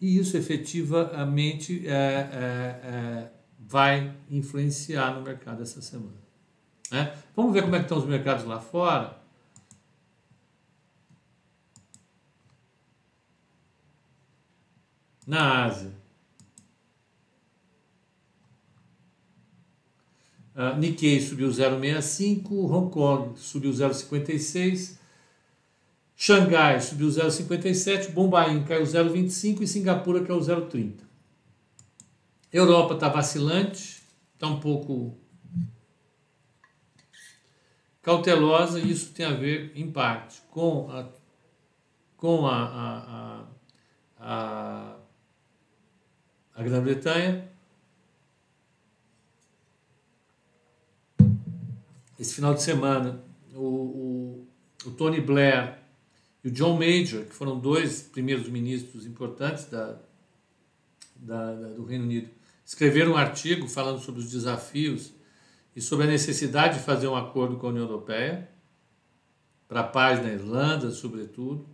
e 0.00 0.18
isso 0.18 0.36
efetivamente 0.36 1.86
é, 1.86 1.92
é, 1.92 2.88
é, 2.88 3.30
vai 3.58 4.16
influenciar 4.30 5.14
no 5.14 5.22
mercado 5.22 5.62
essa 5.62 5.82
semana. 5.82 6.20
Né? 6.90 7.14
Vamos 7.36 7.52
ver 7.52 7.62
como 7.62 7.76
é 7.76 7.78
que 7.78 7.84
estão 7.84 7.98
os 7.98 8.06
mercados 8.06 8.44
lá 8.44 8.58
fora. 8.58 9.20
Na 15.26 15.64
Ásia. 15.64 16.00
Uh, 20.56 20.76
Nikkei 20.76 21.20
subiu 21.20 21.48
0,65, 21.48 22.50
Hong 22.50 22.90
Kong 22.90 23.38
subiu 23.38 23.70
0,56, 23.70 24.98
Xangai 26.22 26.78
subiu 26.82 27.08
0,57, 27.08 28.10
Bombaim 28.10 28.62
caiu 28.64 28.82
0,25 28.82 29.62
e 29.62 29.66
Singapura 29.66 30.22
caiu 30.22 30.38
0,30. 30.38 30.96
Europa 32.52 32.92
está 32.92 33.08
vacilante, 33.08 34.02
está 34.34 34.46
um 34.46 34.60
pouco 34.60 35.16
cautelosa 38.02 38.78
e 38.78 38.90
isso 38.90 39.14
tem 39.14 39.24
a 39.24 39.32
ver, 39.32 39.72
em 39.74 39.90
parte, 39.90 40.42
com 40.50 40.90
a, 40.90 41.08
com 42.18 42.46
a, 42.46 42.64
a, 42.66 43.44
a, 44.20 44.96
a 46.54 46.62
Grã-Bretanha. 46.62 47.50
Esse 52.18 52.34
final 52.34 52.52
de 52.52 52.62
semana, 52.62 53.24
o, 53.54 53.64
o, 53.64 54.48
o 54.84 54.90
Tony 54.90 55.22
Blair 55.22 55.79
e 56.42 56.48
o 56.48 56.50
John 56.50 56.78
Major, 56.78 57.24
que 57.24 57.34
foram 57.34 57.58
dois 57.58 58.02
primeiros 58.02 58.48
ministros 58.48 59.06
importantes 59.06 59.66
da, 59.66 59.98
da, 61.16 61.54
da, 61.54 61.68
do 61.68 61.84
Reino 61.84 62.04
Unido, 62.04 62.30
escreveram 62.64 63.12
um 63.12 63.16
artigo 63.16 63.68
falando 63.68 64.00
sobre 64.00 64.20
os 64.20 64.30
desafios 64.30 65.12
e 65.74 65.80
sobre 65.80 66.06
a 66.06 66.10
necessidade 66.10 66.78
de 66.78 66.84
fazer 66.84 67.08
um 67.08 67.16
acordo 67.16 67.56
com 67.56 67.66
a 67.66 67.70
União 67.70 67.84
Europeia 67.84 68.48
para 69.68 69.80
a 69.80 69.84
paz 69.84 70.22
na 70.22 70.32
Irlanda, 70.32 70.90
sobretudo. 70.90 71.68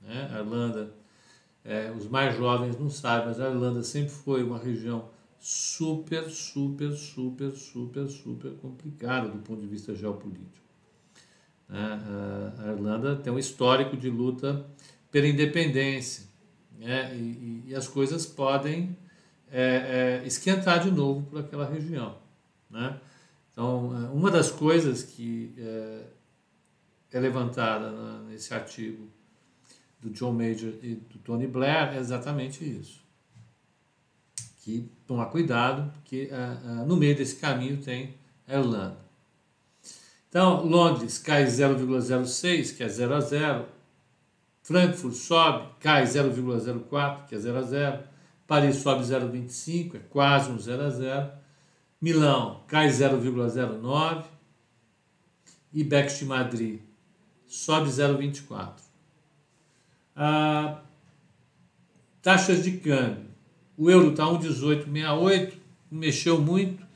Né? 0.00 0.30
A 0.32 0.38
Irlanda, 0.38 0.94
é, 1.64 1.90
os 1.90 2.08
mais 2.08 2.36
jovens 2.36 2.78
não 2.78 2.88
sabem, 2.88 3.26
mas 3.26 3.40
a 3.40 3.50
Irlanda 3.50 3.82
sempre 3.82 4.10
foi 4.10 4.42
uma 4.42 4.58
região 4.58 5.10
super, 5.38 6.30
super, 6.30 6.92
super, 6.92 7.52
super, 7.52 8.08
super 8.08 8.52
complicada 8.56 9.28
do 9.28 9.38
ponto 9.38 9.60
de 9.60 9.66
vista 9.66 9.94
geopolítico. 9.94 10.59
Né? 11.70 12.52
A 12.58 12.72
Irlanda 12.72 13.16
tem 13.16 13.32
um 13.32 13.38
histórico 13.38 13.96
de 13.96 14.10
luta 14.10 14.66
pela 15.10 15.26
independência 15.26 16.24
né? 16.78 17.14
e, 17.14 17.64
e 17.68 17.74
as 17.74 17.86
coisas 17.86 18.26
podem 18.26 18.96
é, 19.50 20.20
é, 20.22 20.26
esquentar 20.26 20.82
de 20.82 20.90
novo 20.90 21.26
por 21.26 21.40
aquela 21.40 21.68
região. 21.68 22.16
Né? 22.68 22.98
Então, 23.52 23.92
é, 23.96 24.08
uma 24.10 24.30
das 24.30 24.50
coisas 24.50 25.02
que 25.02 25.54
é, 25.56 26.02
é 27.12 27.20
levantada 27.20 27.90
nesse 28.28 28.52
artigo 28.52 29.08
do 30.00 30.10
John 30.10 30.32
Major 30.32 30.72
e 30.82 30.94
do 30.94 31.18
Tony 31.18 31.46
Blair 31.46 31.94
é 31.94 31.98
exatamente 31.98 32.64
isso. 32.64 33.00
Que 34.62 34.88
tomar 35.06 35.26
cuidado, 35.26 35.90
porque 35.92 36.30
é, 36.30 36.84
no 36.84 36.96
meio 36.96 37.16
desse 37.16 37.36
caminho 37.36 37.76
tem 37.78 38.14
a 38.46 38.54
Irlanda. 38.54 39.09
Então, 40.30 40.64
Londres 40.64 41.18
cai 41.18 41.44
0,06, 41.44 42.76
que 42.76 42.84
é 42.84 42.88
0 42.88 43.14
a 43.14 43.20
0. 43.20 43.66
Frankfurt 44.62 45.14
sobe, 45.14 45.66
cai 45.80 46.04
0,04, 46.04 47.26
que 47.26 47.34
é 47.34 47.38
0 47.38 47.58
a 47.58 47.62
0. 47.62 47.98
Paris 48.46 48.76
sobe 48.76 49.02
0,25, 49.02 49.96
é 49.96 49.98
quase 50.08 50.50
um 50.50 50.58
0 50.58 50.82
a 50.82 50.90
0. 50.90 51.30
Milão 52.00 52.62
cai 52.68 52.88
0,09 52.88 54.24
e 55.72 55.84
Bex 55.84 56.20
de 56.20 56.24
Madrid 56.24 56.80
sobe 57.50 57.90
0,24. 57.90 58.74
Ah, 60.14 60.80
taxas 62.22 62.62
de 62.62 62.78
câmbio. 62.78 63.28
O 63.76 63.90
euro 63.90 64.10
está 64.10 64.24
1,1868, 64.24 65.54
mexeu 65.90 66.40
muito, 66.40 66.86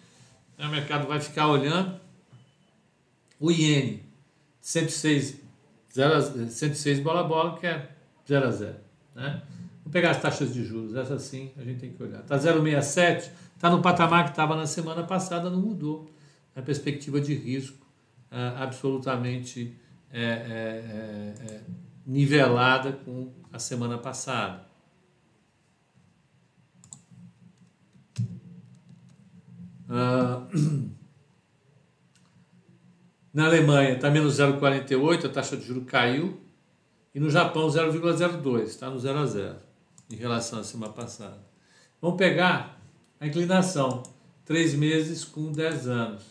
o 0.57 0.69
mercado 0.69 1.09
vai 1.09 1.19
ficar 1.19 1.49
olhando. 1.49 2.04
O 3.45 3.51
iene, 3.51 4.03
106, 4.59 5.39
0 5.93 6.49
106 6.49 7.01
bola 7.01 7.21
a 7.21 7.25
bola, 7.25 7.59
que 7.59 7.67
é 7.67 7.91
0 8.27 8.47
a 8.47 8.51
0. 8.51 8.77
Né? 9.15 9.43
Vamos 9.81 9.93
pegar 9.93 10.13
as 10.13 10.23
taxas 10.23 10.55
de 10.55 10.65
juros, 10.65 10.97
essa 10.97 11.19
sim 11.19 11.53
a 11.59 11.63
gente 11.63 11.79
tem 11.79 11.93
que 11.93 12.03
olhar. 12.03 12.21
Está 12.21 12.39
0,67, 12.39 13.31
está 13.55 13.69
no 13.69 13.83
patamar 13.83 14.25
que 14.25 14.31
estava 14.31 14.57
na 14.57 14.67
semana 14.67 15.03
passada, 15.03 15.51
não 15.51 15.61
mudou. 15.61 16.11
A 16.57 16.63
perspectiva 16.63 17.21
de 17.21 17.35
risco 17.35 17.87
é, 18.31 18.63
absolutamente 18.63 19.77
é, 20.11 20.23
é, 20.23 21.45
é, 21.47 21.61
nivelada 22.07 22.93
com 22.93 23.31
a 23.53 23.59
semana 23.59 23.99
passada. 23.99 24.65
Uh, 29.87 30.95
na 33.35 33.47
Alemanha 33.47 33.95
está 33.95 34.09
menos 34.09 34.39
0,48, 34.39 35.27
a 35.27 35.29
taxa 35.29 35.57
de 35.57 35.67
juros 35.67 35.85
caiu. 35.87 36.41
E 37.13 37.19
no 37.19 37.29
Japão 37.29 37.69
0,02, 37.69 38.63
está 38.63 38.89
no 38.89 38.99
0 38.99 39.19
a 39.19 39.27
0 39.27 39.57
em 40.11 40.17
relação 40.17 40.61
à 40.61 40.65
semana 40.65 40.93
passada. 40.93 41.45
Vamos 42.01 42.17
pegar 42.17 42.81
a 43.21 43.27
inclinação, 43.27 44.03
3 44.45 44.75
meses 44.75 45.25
com 45.25 45.51
10 45.51 45.89
anos. 45.89 46.23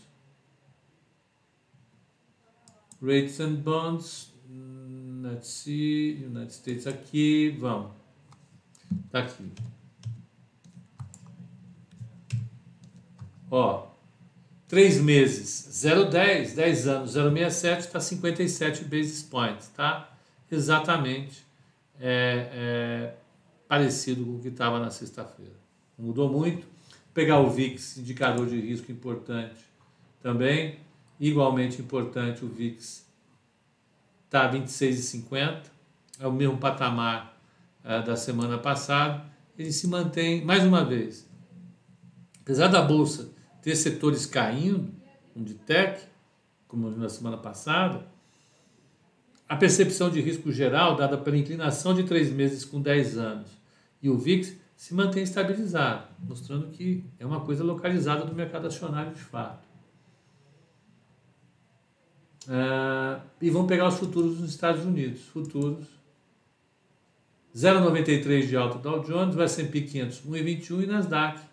Rates 3.01 3.39
and 3.41 3.55
bonds, 3.55 4.33
let's 5.21 5.47
see, 5.47 6.23
United 6.25 6.53
States 6.53 6.87
aqui, 6.87 7.57
vamos. 7.59 7.91
Tá 9.09 9.19
aqui. 9.19 9.51
Ó, 13.51 13.92
3 14.73 15.01
meses, 15.01 15.69
0,10, 15.71 16.55
10 16.55 16.87
anos, 16.87 17.15
0,67, 17.15 17.77
está 17.77 17.99
57 17.99 18.85
basis 18.85 19.21
points, 19.21 19.67
tá? 19.67 20.11
Exatamente 20.51 21.45
é, 22.01 22.49
é, 22.51 23.13
parecido 23.67 24.25
com 24.25 24.37
o 24.37 24.39
que 24.39 24.47
estava 24.47 24.79
na 24.79 24.89
sexta-feira. 24.89 25.53
Mudou 25.95 26.27
muito 26.27 26.65
pegar 27.13 27.39
o 27.39 27.51
VIX, 27.51 27.99
indicador 27.99 28.47
de 28.47 28.59
risco 28.59 28.91
importante 28.91 29.59
também, 30.23 30.79
igualmente 31.19 31.79
importante 31.79 32.43
o 32.43 32.47
VIX 32.47 33.05
está 34.25 34.51
26,50, 34.51 35.65
é 36.19 36.25
o 36.25 36.31
mesmo 36.31 36.57
patamar 36.57 37.39
é, 37.83 38.01
da 38.01 38.15
semana 38.15 38.57
passada, 38.57 39.23
ele 39.55 39.71
se 39.71 39.85
mantém, 39.85 40.43
mais 40.43 40.63
uma 40.63 40.83
vez, 40.83 41.29
apesar 42.41 42.69
da 42.69 42.81
Bolsa 42.81 43.32
ter 43.63 43.75
setores 43.75 44.25
caindo, 44.25 44.91
um 45.35 45.41
de 45.41 45.53
tech, 45.55 46.05
como 46.67 46.91
na 46.91 47.07
semana 47.07 47.37
passada, 47.37 48.05
a 49.47 49.55
percepção 49.55 50.09
de 50.09 50.19
risco 50.19 50.51
geral 50.51 50.95
dada 50.95 51.17
pela 51.17 51.37
inclinação 51.37 51.93
de 51.93 52.03
três 52.03 52.31
meses 52.31 52.65
com 52.65 52.81
10 52.81 53.17
anos 53.17 53.49
e 54.01 54.09
o 54.09 54.17
VIX 54.17 54.53
se 54.75 54.93
mantém 54.93 55.23
estabilizado, 55.23 56.07
mostrando 56.19 56.67
que 56.67 57.05
é 57.17 57.25
uma 57.25 57.39
coisa 57.39 57.63
localizada 57.63 58.25
do 58.25 58.35
mercado 58.35 58.67
acionário 58.67 59.13
de 59.13 59.21
fato. 59.21 59.63
Uh, 62.45 63.21
e 63.41 63.49
vamos 63.49 63.69
pegar 63.69 63.87
os 63.87 63.95
futuros 63.95 64.39
dos 64.39 64.49
Estados 64.49 64.83
Unidos. 64.83 65.21
Futuros 65.27 65.87
0,93 67.55 68.47
de 68.47 68.57
alta 68.57 68.77
Dow 68.79 68.99
Jones, 69.03 69.35
o 69.35 69.41
S&P 69.41 69.81
500 69.81 70.21
1,21 70.23 70.83
e 70.83 70.85
Nasdaq 70.85 71.52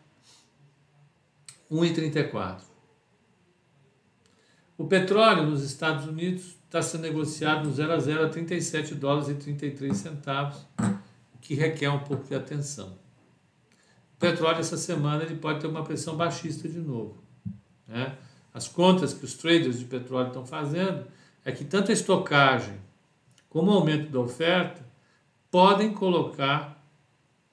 1,34. 1.71 2.63
O 4.77 4.87
petróleo 4.87 5.45
nos 5.45 5.63
Estados 5.63 6.07
Unidos 6.07 6.57
está 6.65 6.81
sendo 6.81 7.03
negociado 7.03 7.69
no 7.69 7.75
0 7.75 7.93
a 7.93 7.99
0 7.99 8.27
a 8.27 8.29
37 8.29 8.95
dólares 8.95 9.29
e 9.29 9.35
33 9.35 9.97
centavos, 9.97 10.67
o 11.35 11.39
que 11.39 11.55
requer 11.55 11.91
um 11.91 12.01
pouco 12.01 12.27
de 12.27 12.35
atenção. 12.35 12.99
O 14.15 14.19
petróleo 14.19 14.59
essa 14.59 14.77
semana 14.77 15.23
ele 15.23 15.37
pode 15.37 15.61
ter 15.61 15.67
uma 15.67 15.85
pressão 15.85 16.17
baixista 16.17 16.69
de 16.69 16.79
novo. 16.79 17.23
Né? 17.87 18.17
As 18.55 18.69
contas 18.69 19.13
que 19.13 19.25
os 19.25 19.35
traders 19.35 19.79
de 19.79 19.85
petróleo 19.85 20.29
estão 20.29 20.47
fazendo 20.47 21.07
é 21.45 21.53
que 21.53 21.65
tanto 21.65 21.91
a 21.91 21.95
estocagem 21.95 22.75
como 23.49 23.71
o 23.71 23.75
aumento 23.75 24.11
da 24.11 24.21
oferta 24.21 24.83
podem 25.51 25.93
colocar 25.93 26.83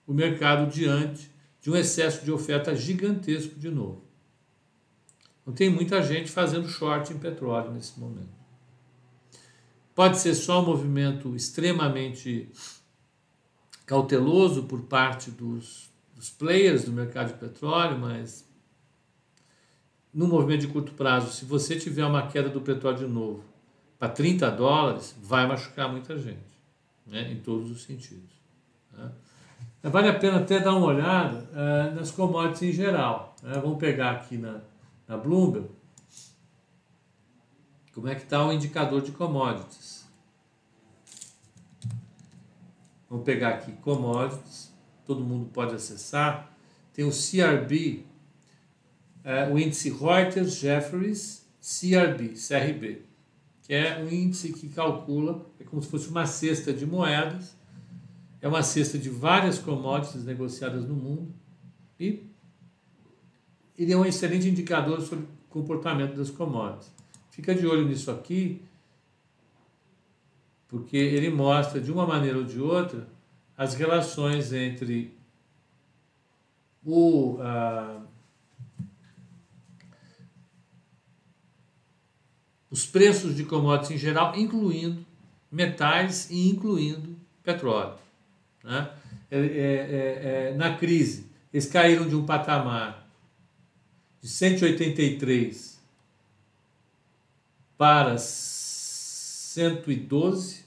o 0.06 0.14
mercado 0.14 0.72
diante 0.72 1.30
de 1.60 1.70
um 1.70 1.76
excesso 1.76 2.24
de 2.24 2.32
oferta 2.32 2.74
gigantesco 2.74 3.60
de 3.60 3.70
novo. 3.70 4.07
Não 5.48 5.54
tem 5.54 5.70
muita 5.70 6.04
gente 6.04 6.30
fazendo 6.30 6.68
short 6.68 7.14
em 7.14 7.18
petróleo 7.18 7.72
nesse 7.72 7.98
momento. 7.98 8.36
Pode 9.96 10.18
ser 10.18 10.36
só 10.36 10.62
um 10.62 10.66
movimento 10.66 11.34
extremamente 11.38 12.52
cauteloso 13.86 14.64
por 14.64 14.82
parte 14.82 15.32
dos, 15.32 15.90
dos 16.14 16.30
players 16.30 16.84
do 16.84 16.92
mercado 16.92 17.30
de 17.30 17.40
petróleo, 17.40 17.98
mas 17.98 18.46
no 20.14 20.28
movimento 20.28 20.62
de 20.62 20.68
curto 20.68 20.92
prazo, 20.92 21.32
se 21.32 21.46
você 21.46 21.80
tiver 21.80 22.06
uma 22.06 22.28
queda 22.28 22.50
do 22.50 22.60
petróleo 22.60 22.98
de 22.98 23.08
novo 23.08 23.46
para 23.98 24.10
30 24.10 24.52
dólares, 24.52 25.16
vai 25.24 25.48
machucar 25.48 25.90
muita 25.90 26.18
gente, 26.18 26.60
né, 27.06 27.32
em 27.32 27.40
todos 27.40 27.72
os 27.72 27.84
sentidos. 27.84 28.36
Né? 28.92 29.10
Vale 29.82 30.10
a 30.10 30.20
pena 30.20 30.40
até 30.40 30.60
dar 30.60 30.76
uma 30.76 30.88
olhada 30.88 31.50
uh, 31.54 31.96
nas 31.96 32.12
commodities 32.12 32.64
em 32.64 32.74
geral. 32.74 33.34
Né? 33.42 33.54
Vamos 33.54 33.80
pegar 33.80 34.12
aqui 34.12 34.38
na, 34.38 34.60
na 35.08 35.18
Bloomberg 35.18 35.70
como 37.98 38.10
é 38.10 38.14
que 38.14 38.22
está 38.22 38.46
o 38.46 38.54
indicador 38.54 39.02
de 39.02 39.12
commodities. 39.12 40.06
Vamos 43.10 43.26
pegar 43.26 43.56
aqui 43.56 43.72
commodities, 43.72 44.72
todo 45.04 45.24
mundo 45.24 45.50
pode 45.52 45.74
acessar. 45.74 46.56
Tem 46.94 47.04
o 47.04 47.10
CRB, 47.10 48.06
é, 49.24 49.50
o 49.50 49.58
índice 49.58 49.90
Reuters 49.90 50.58
Jefferies 50.58 51.48
CRB, 51.60 52.36
CRB, 52.36 53.02
que 53.64 53.74
é 53.74 53.98
um 53.98 54.08
índice 54.08 54.54
que 54.54 54.70
calcula, 54.70 55.44
é 55.60 55.64
como 55.64 55.82
se 55.82 55.90
fosse 55.90 56.08
uma 56.08 56.28
cesta 56.28 56.72
de 56.72 56.86
moedas, 56.86 57.58
é 58.40 58.48
uma 58.48 58.62
cesta 58.62 59.00
de 59.00 59.10
várias 59.10 59.58
commodities 59.58 60.24
negociadas 60.24 60.86
no 60.86 60.94
mundo 60.94 61.34
e 62.00 62.27
ele 63.78 63.94
é 63.94 63.98
um 63.98 64.06
excelente 64.06 64.48
indicador 64.48 65.02
sobre 65.02 65.26
o 65.26 65.28
comportamento 65.50 66.16
das 66.16 66.32
commodities. 66.32 66.92
Fica 67.30 67.54
de 67.54 67.68
olho 67.68 67.88
nisso 67.88 68.10
aqui, 68.10 68.62
porque 70.68 70.98
ele 70.98 71.30
mostra 71.30 71.80
de 71.80 71.92
uma 71.92 72.06
maneira 72.06 72.38
ou 72.38 72.44
de 72.44 72.60
outra 72.60 73.08
as 73.56 73.74
relações 73.74 74.54
entre 74.54 75.14
o, 76.86 77.40
os 82.70 82.86
preços 82.86 83.36
de 83.36 83.44
commodities 83.44 83.92
em 83.92 83.98
geral, 83.98 84.36
incluindo 84.36 85.06
metais 85.52 86.30
e 86.30 86.50
incluindo 86.50 87.16
petróleo. 87.44 87.96
Né? 88.64 88.92
É, 89.30 89.38
é, 89.38 89.42
é, 89.42 90.50
é 90.52 90.56
na 90.56 90.76
crise, 90.76 91.28
eles 91.54 91.66
caíram 91.66 92.08
de 92.08 92.16
um 92.16 92.26
patamar 92.26 93.07
de 94.28 94.34
183 94.34 95.80
para 97.78 98.18
112 98.18 100.66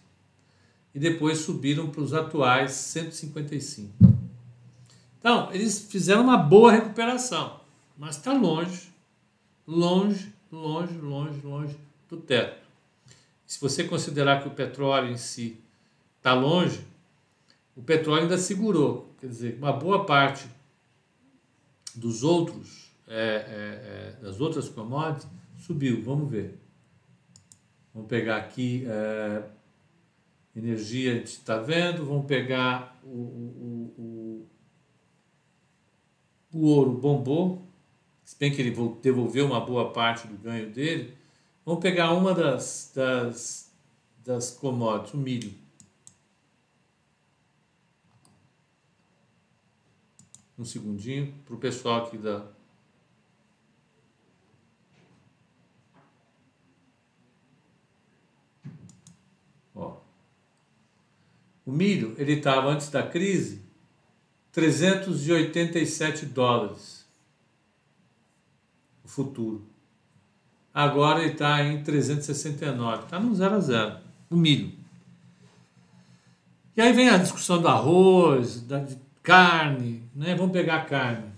e 0.95 0.99
depois 0.99 1.41
subiram 1.41 1.91
para 1.91 2.01
os 2.01 2.15
atuais 2.15 2.73
155. 2.73 3.93
Então, 5.19 5.53
eles 5.53 5.79
fizeram 5.79 6.23
uma 6.23 6.39
boa 6.39 6.73
recuperação, 6.73 7.61
mas 7.99 8.17
está 8.17 8.33
longe, 8.33 8.89
longe, 9.67 10.33
longe, 10.51 10.95
longe, 10.95 11.39
longe 11.43 11.77
do 12.09 12.17
teto. 12.17 12.67
Se 13.47 13.61
você 13.61 13.85
considerar 13.85 14.41
que 14.41 14.49
o 14.49 14.53
petróleo 14.53 15.11
em 15.11 15.19
si 15.19 15.61
está 16.17 16.33
longe, 16.33 16.81
o 17.77 17.83
petróleo 17.83 18.23
ainda 18.23 18.39
segurou. 18.39 19.13
Quer 19.21 19.27
dizer, 19.27 19.59
uma 19.59 19.75
boa 19.75 20.07
parte 20.07 20.49
dos 21.95 22.23
outros, 22.23 22.90
é, 23.11 23.17
é, 23.17 24.17
é, 24.19 24.23
das 24.23 24.41
outras 24.41 24.69
commodities, 24.69 25.29
subiu. 25.59 26.03
Vamos 26.03 26.31
ver. 26.31 26.59
Vamos 27.93 28.09
pegar 28.09 28.39
aqui 28.39 28.87
é, 28.87 29.43
energia, 30.57 31.13
a 31.13 31.17
gente 31.17 31.27
está 31.27 31.59
vendo. 31.59 32.07
Vamos 32.07 32.25
pegar 32.25 32.99
o, 33.05 33.09
o, 33.09 33.95
o, 33.99 34.47
o 36.59 36.67
ouro 36.67 36.93
bombou. 36.93 37.69
Se 38.25 38.39
bem 38.39 38.51
que 38.51 38.63
ele 38.63 38.75
devolveu 39.03 39.45
uma 39.45 39.61
boa 39.61 39.93
parte 39.93 40.29
do 40.29 40.39
ganho 40.39 40.71
dele, 40.71 41.21
Vamos 41.71 41.83
pegar 41.83 42.13
uma 42.13 42.35
das, 42.35 42.93
das, 42.95 43.73
das 44.25 44.51
commodities, 44.51 45.15
o 45.15 45.19
milho. 45.19 45.55
Um 50.59 50.65
segundinho 50.65 51.33
para 51.45 51.55
o 51.55 51.59
pessoal 51.59 52.07
aqui 52.07 52.19
da. 52.19 52.45
Ó. 59.75 59.97
O 61.71 61.73
milho, 61.73 62.17
ele 62.19 62.33
estava 62.33 62.69
antes 62.69 62.91
da 62.91 63.01
crise 63.01 63.63
387 64.51 66.27
dólares. 66.27 67.07
O 69.05 69.09
futuro. 69.09 69.65
Agora 70.75 71.23
ele 71.23 71.31
está 71.31 71.63
em 71.63 71.81
369, 71.85 73.05
está 73.05 73.21
no 73.21 73.33
0 73.33 73.55
a 73.55 73.61
0, 73.61 73.99
o 74.29 74.37
milho. 74.37 74.73
E 76.77 76.83
aí 76.83 76.93
vem 76.93 77.09
a 77.09 77.19
discussão 77.19 77.63
do 77.63 77.69
arroz, 77.69 78.63
da 78.63 78.85
carne, 79.23 80.03
né? 80.13 80.35
Vamos 80.35 80.53
pegar 80.53 80.87
carne. 80.87 81.31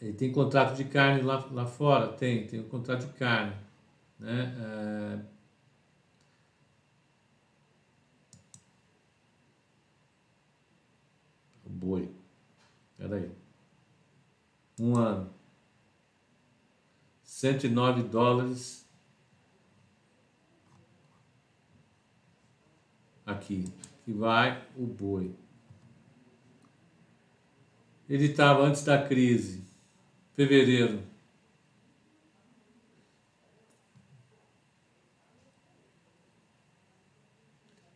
Ele 0.00 0.12
tem 0.12 0.30
contrato 0.30 0.76
de 0.76 0.84
carne 0.84 1.22
lá, 1.22 1.44
lá 1.50 1.66
fora? 1.66 2.06
Tem, 2.06 2.46
tem 2.46 2.60
um 2.60 2.68
contrato 2.68 3.08
de 3.08 3.12
carne. 3.14 3.52
Né? 4.16 4.54
É... 4.60 5.39
Boi. 11.80 12.14
Peraí. 12.98 13.30
Um 14.78 14.96
ano. 14.98 15.32
109 17.24 18.02
dólares 18.02 18.86
aqui, 23.24 23.64
que 24.04 24.12
vai 24.12 24.62
o 24.76 24.84
boi. 24.84 25.34
Ele 28.06 28.26
estava 28.26 28.64
antes 28.64 28.84
da 28.84 29.02
crise, 29.06 29.64
fevereiro. 30.34 31.02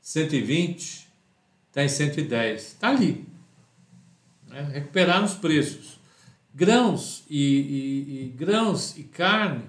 Cento 0.00 0.34
e 0.34 0.40
vinte, 0.40 1.12
está 1.68 1.84
em 1.84 1.88
cento 1.88 2.20
e 2.20 2.24
dez, 2.24 2.68
está 2.68 2.88
ali. 2.88 3.33
É, 4.54 4.62
recuperar 4.62 5.24
os 5.24 5.34
preços 5.34 5.98
grãos 6.54 7.24
e, 7.28 7.36
e, 7.38 8.22
e, 8.22 8.28
grãos 8.28 8.96
e 8.96 9.02
carne, 9.02 9.64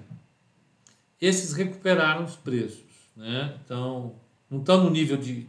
esses 1.20 1.52
recuperaram 1.52 2.24
os 2.24 2.36
preços. 2.36 2.84
Né? 3.16 3.58
Então, 3.64 4.14
não 4.48 4.60
estão 4.60 4.84
no 4.84 4.90
nível 4.90 5.16
de, 5.16 5.48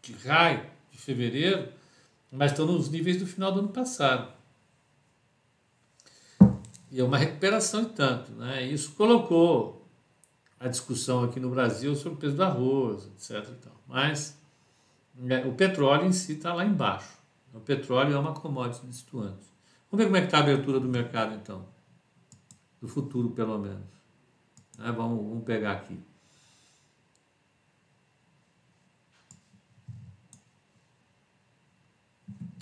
de 0.00 0.12
raio 0.24 0.64
de 0.92 0.98
fevereiro, 0.98 1.68
mas 2.30 2.52
estão 2.52 2.64
nos 2.64 2.88
níveis 2.88 3.18
do 3.18 3.26
final 3.26 3.50
do 3.50 3.58
ano 3.58 3.70
passado. 3.70 4.32
E 6.92 7.00
é 7.00 7.02
uma 7.02 7.18
recuperação 7.18 7.82
e 7.82 7.86
tanto. 7.86 8.30
Né? 8.32 8.66
Isso 8.66 8.92
colocou 8.92 9.84
a 10.60 10.68
discussão 10.68 11.24
aqui 11.24 11.40
no 11.40 11.50
Brasil 11.50 11.96
sobre 11.96 12.18
o 12.18 12.20
peso 12.20 12.36
do 12.36 12.44
arroz, 12.44 13.06
etc. 13.06 13.52
Mas 13.88 14.38
né, 15.12 15.44
o 15.44 15.52
petróleo 15.54 16.06
em 16.06 16.12
si 16.12 16.34
está 16.34 16.54
lá 16.54 16.64
embaixo. 16.64 17.15
O 17.56 17.60
petróleo 17.60 18.14
é 18.14 18.18
uma 18.18 18.34
commodity 18.34 18.86
destituante. 18.86 19.46
Vamos 19.90 20.04
ver 20.04 20.04
como 20.04 20.16
é 20.16 20.20
que 20.20 20.26
está 20.26 20.38
a 20.38 20.40
abertura 20.40 20.78
do 20.78 20.88
mercado, 20.88 21.34
então. 21.34 21.66
Do 22.80 22.86
futuro, 22.86 23.30
pelo 23.30 23.58
menos. 23.58 23.86
Né? 24.78 24.92
Vamos, 24.92 25.26
vamos 25.26 25.44
pegar 25.44 25.72
aqui. 25.72 25.98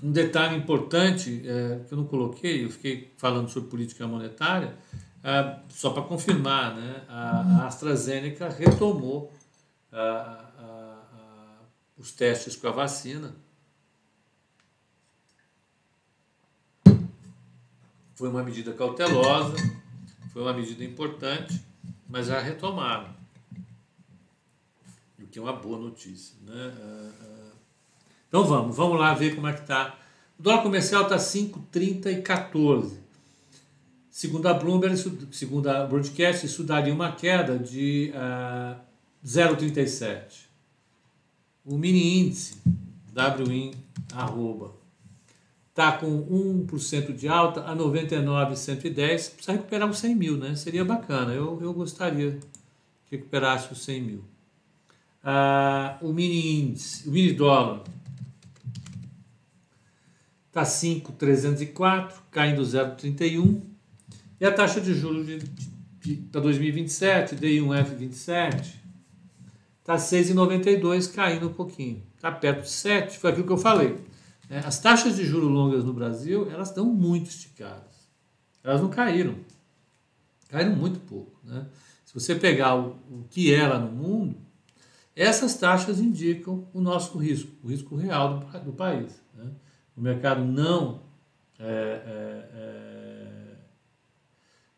Um 0.00 0.12
detalhe 0.12 0.56
importante 0.56 1.42
é, 1.48 1.80
que 1.88 1.92
eu 1.92 1.98
não 1.98 2.06
coloquei, 2.06 2.64
eu 2.64 2.70
fiquei 2.70 3.12
falando 3.16 3.48
sobre 3.48 3.70
política 3.70 4.06
monetária, 4.06 4.76
é, 5.24 5.58
só 5.70 5.90
para 5.90 6.02
confirmar, 6.02 6.76
né? 6.76 7.04
a, 7.08 7.62
a 7.62 7.66
AstraZeneca 7.66 8.50
retomou 8.50 9.32
a, 9.90 9.98
a, 10.58 11.58
os 11.96 12.12
testes 12.12 12.54
com 12.54 12.68
a 12.68 12.70
vacina 12.70 13.34
Foi 18.14 18.28
uma 18.28 18.42
medida 18.42 18.72
cautelosa, 18.72 19.56
foi 20.32 20.42
uma 20.42 20.52
medida 20.52 20.84
importante, 20.84 21.60
mas 22.08 22.26
já 22.26 22.40
retomaram. 22.40 23.14
O 25.18 25.26
que 25.26 25.38
é 25.38 25.42
uma 25.42 25.52
boa 25.52 25.78
notícia. 25.78 26.36
Né? 26.46 26.72
Ah, 26.76 27.10
ah. 27.20 27.52
Então 28.28 28.44
vamos, 28.44 28.76
vamos 28.76 28.98
lá 28.98 29.14
ver 29.14 29.34
como 29.34 29.48
é 29.48 29.52
que 29.52 29.62
está. 29.62 29.98
O 30.38 30.42
dólar 30.42 30.62
comercial 30.62 31.02
está 31.02 31.16
5,30 31.16 32.18
e 32.18 32.22
14. 32.22 33.04
Segundo 34.10 34.46
a 34.46 34.54
Bloomberg, 34.54 34.96
segundo 35.32 35.68
a 35.68 35.84
Broadcast, 35.86 36.46
isso 36.46 36.62
daria 36.62 36.94
uma 36.94 37.12
queda 37.12 37.58
de 37.58 38.12
uh, 38.14 38.80
0,37. 39.26 40.44
O 41.64 41.76
mini 41.76 42.20
índice, 42.20 42.58
WIN, 43.48 43.72
arroba, 44.12 44.72
está 45.74 45.90
com 45.90 46.64
1% 46.70 47.12
de 47.12 47.26
alta 47.26 47.64
a 47.64 47.74
99,110. 47.74 49.28
Precisa 49.30 49.52
recuperar 49.52 49.90
os 49.90 49.98
100 49.98 50.14
mil, 50.14 50.36
né? 50.36 50.54
Seria 50.54 50.84
bacana. 50.84 51.32
Eu, 51.32 51.58
eu 51.60 51.74
gostaria 51.74 52.38
que 53.06 53.16
recuperasse 53.16 53.72
os 53.72 53.84
100 53.84 54.02
mil. 54.02 54.24
Ah, 55.20 55.98
o 56.00 56.12
mini 56.12 56.60
índice, 56.60 57.08
o 57.08 57.10
mini 57.10 57.32
dólar, 57.32 57.82
está 60.46 60.64
5,304, 60.64 62.22
caindo 62.30 62.62
0,31. 62.62 63.60
E 64.40 64.46
a 64.46 64.52
taxa 64.52 64.80
de 64.80 64.94
juros 64.94 65.26
para 66.30 66.40
2027, 66.40 67.34
DI1F27, 67.34 68.74
está 69.80 69.96
6,92, 69.96 71.12
caindo 71.12 71.48
um 71.48 71.52
pouquinho. 71.52 72.00
Está 72.14 72.30
perto 72.30 72.62
de 72.62 72.70
7, 72.70 73.18
foi 73.18 73.30
aquilo 73.30 73.46
que 73.46 73.52
eu 73.52 73.58
falei. 73.58 73.96
É, 74.48 74.58
as 74.58 74.78
taxas 74.78 75.16
de 75.16 75.24
juros 75.24 75.50
longas 75.50 75.84
no 75.84 75.92
Brasil, 75.92 76.50
elas 76.50 76.68
estão 76.68 76.86
muito 76.86 77.30
esticadas. 77.30 78.08
Elas 78.62 78.80
não 78.80 78.88
caíram. 78.88 79.36
Caíram 80.48 80.76
muito 80.76 81.00
pouco. 81.00 81.38
Né? 81.42 81.66
Se 82.04 82.14
você 82.14 82.34
pegar 82.34 82.76
o, 82.76 82.96
o 83.10 83.26
que 83.30 83.52
é 83.52 83.66
lá 83.66 83.78
no 83.78 83.90
mundo, 83.90 84.36
essas 85.16 85.54
taxas 85.56 86.00
indicam 86.00 86.68
o 86.72 86.80
nosso 86.80 87.16
risco, 87.18 87.50
o 87.62 87.68
risco 87.68 87.96
real 87.96 88.40
do, 88.40 88.60
do 88.60 88.72
país. 88.72 89.22
Né? 89.34 89.50
O 89.96 90.00
mercado 90.00 90.44
não 90.44 91.02
é, 91.58 91.64
é, 91.66 92.48
é, 92.54 93.56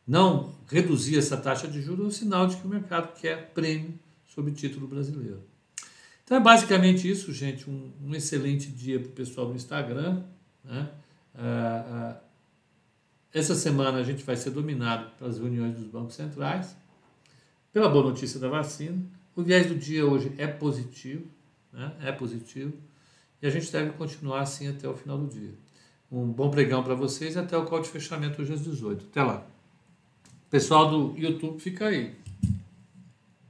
não 0.07 0.55
reduzir 0.69 1.19
essa 1.19 1.37
taxa 1.37 1.67
de 1.67 1.81
juros 1.81 2.05
é 2.05 2.09
um 2.09 2.11
sinal 2.11 2.47
de 2.47 2.57
que 2.57 2.67
o 2.67 2.71
mercado 2.71 3.19
quer 3.19 3.53
prêmio 3.53 3.99
sobre 4.27 4.53
título 4.53 4.87
brasileiro. 4.87 5.43
Então 6.27 6.39
é 6.39 6.41
basicamente 6.41 7.09
isso, 7.09 7.33
gente. 7.33 7.71
Um, 7.71 7.93
um 8.05 8.13
excelente 8.13 8.69
dia 8.69 8.99
para 8.99 9.09
o 9.09 9.13
pessoal 9.13 9.47
do 9.47 9.55
Instagram. 9.55 10.25
Né? 10.65 10.91
Ah, 11.33 11.85
ah, 11.89 12.17
essa 13.33 13.55
semana 13.55 13.99
a 13.99 14.03
gente 14.03 14.25
vai 14.25 14.35
ser 14.37 14.51
dominado 14.51 15.09
pelas 15.19 15.39
reuniões 15.39 15.77
dos 15.77 15.87
bancos 15.87 16.17
centrais, 16.17 16.77
pela 17.73 17.89
boa 17.89 18.07
notícia 18.07 18.41
da 18.41 18.49
vacina. 18.49 19.01
O 19.37 19.43
viés 19.43 19.67
do 19.67 19.77
dia 19.77 20.05
hoje 20.05 20.33
é 20.37 20.49
positivo, 20.49 21.27
né? 21.73 21.95
é 22.03 22.11
positivo, 22.11 22.73
e 23.41 23.47
a 23.47 23.51
gente 23.51 23.71
deve 23.71 23.93
continuar 23.93 24.41
assim 24.41 24.67
até 24.67 24.89
o 24.89 24.97
final 24.97 25.19
do 25.19 25.29
dia. 25.29 25.55
Um 26.11 26.27
bom 26.27 26.51
pregão 26.51 26.83
para 26.83 26.95
vocês 26.95 27.37
e 27.37 27.39
até 27.39 27.57
o 27.57 27.67
call 27.67 27.83
de 27.83 27.89
fechamento 27.89 28.43
hoje 28.43 28.53
às 28.53 28.65
18. 28.65 29.07
Até 29.11 29.23
lá. 29.23 29.47
Pessoal 30.51 30.91
do 30.91 31.17
YouTube, 31.17 31.61
fica 31.61 31.87
aí. 31.87 32.17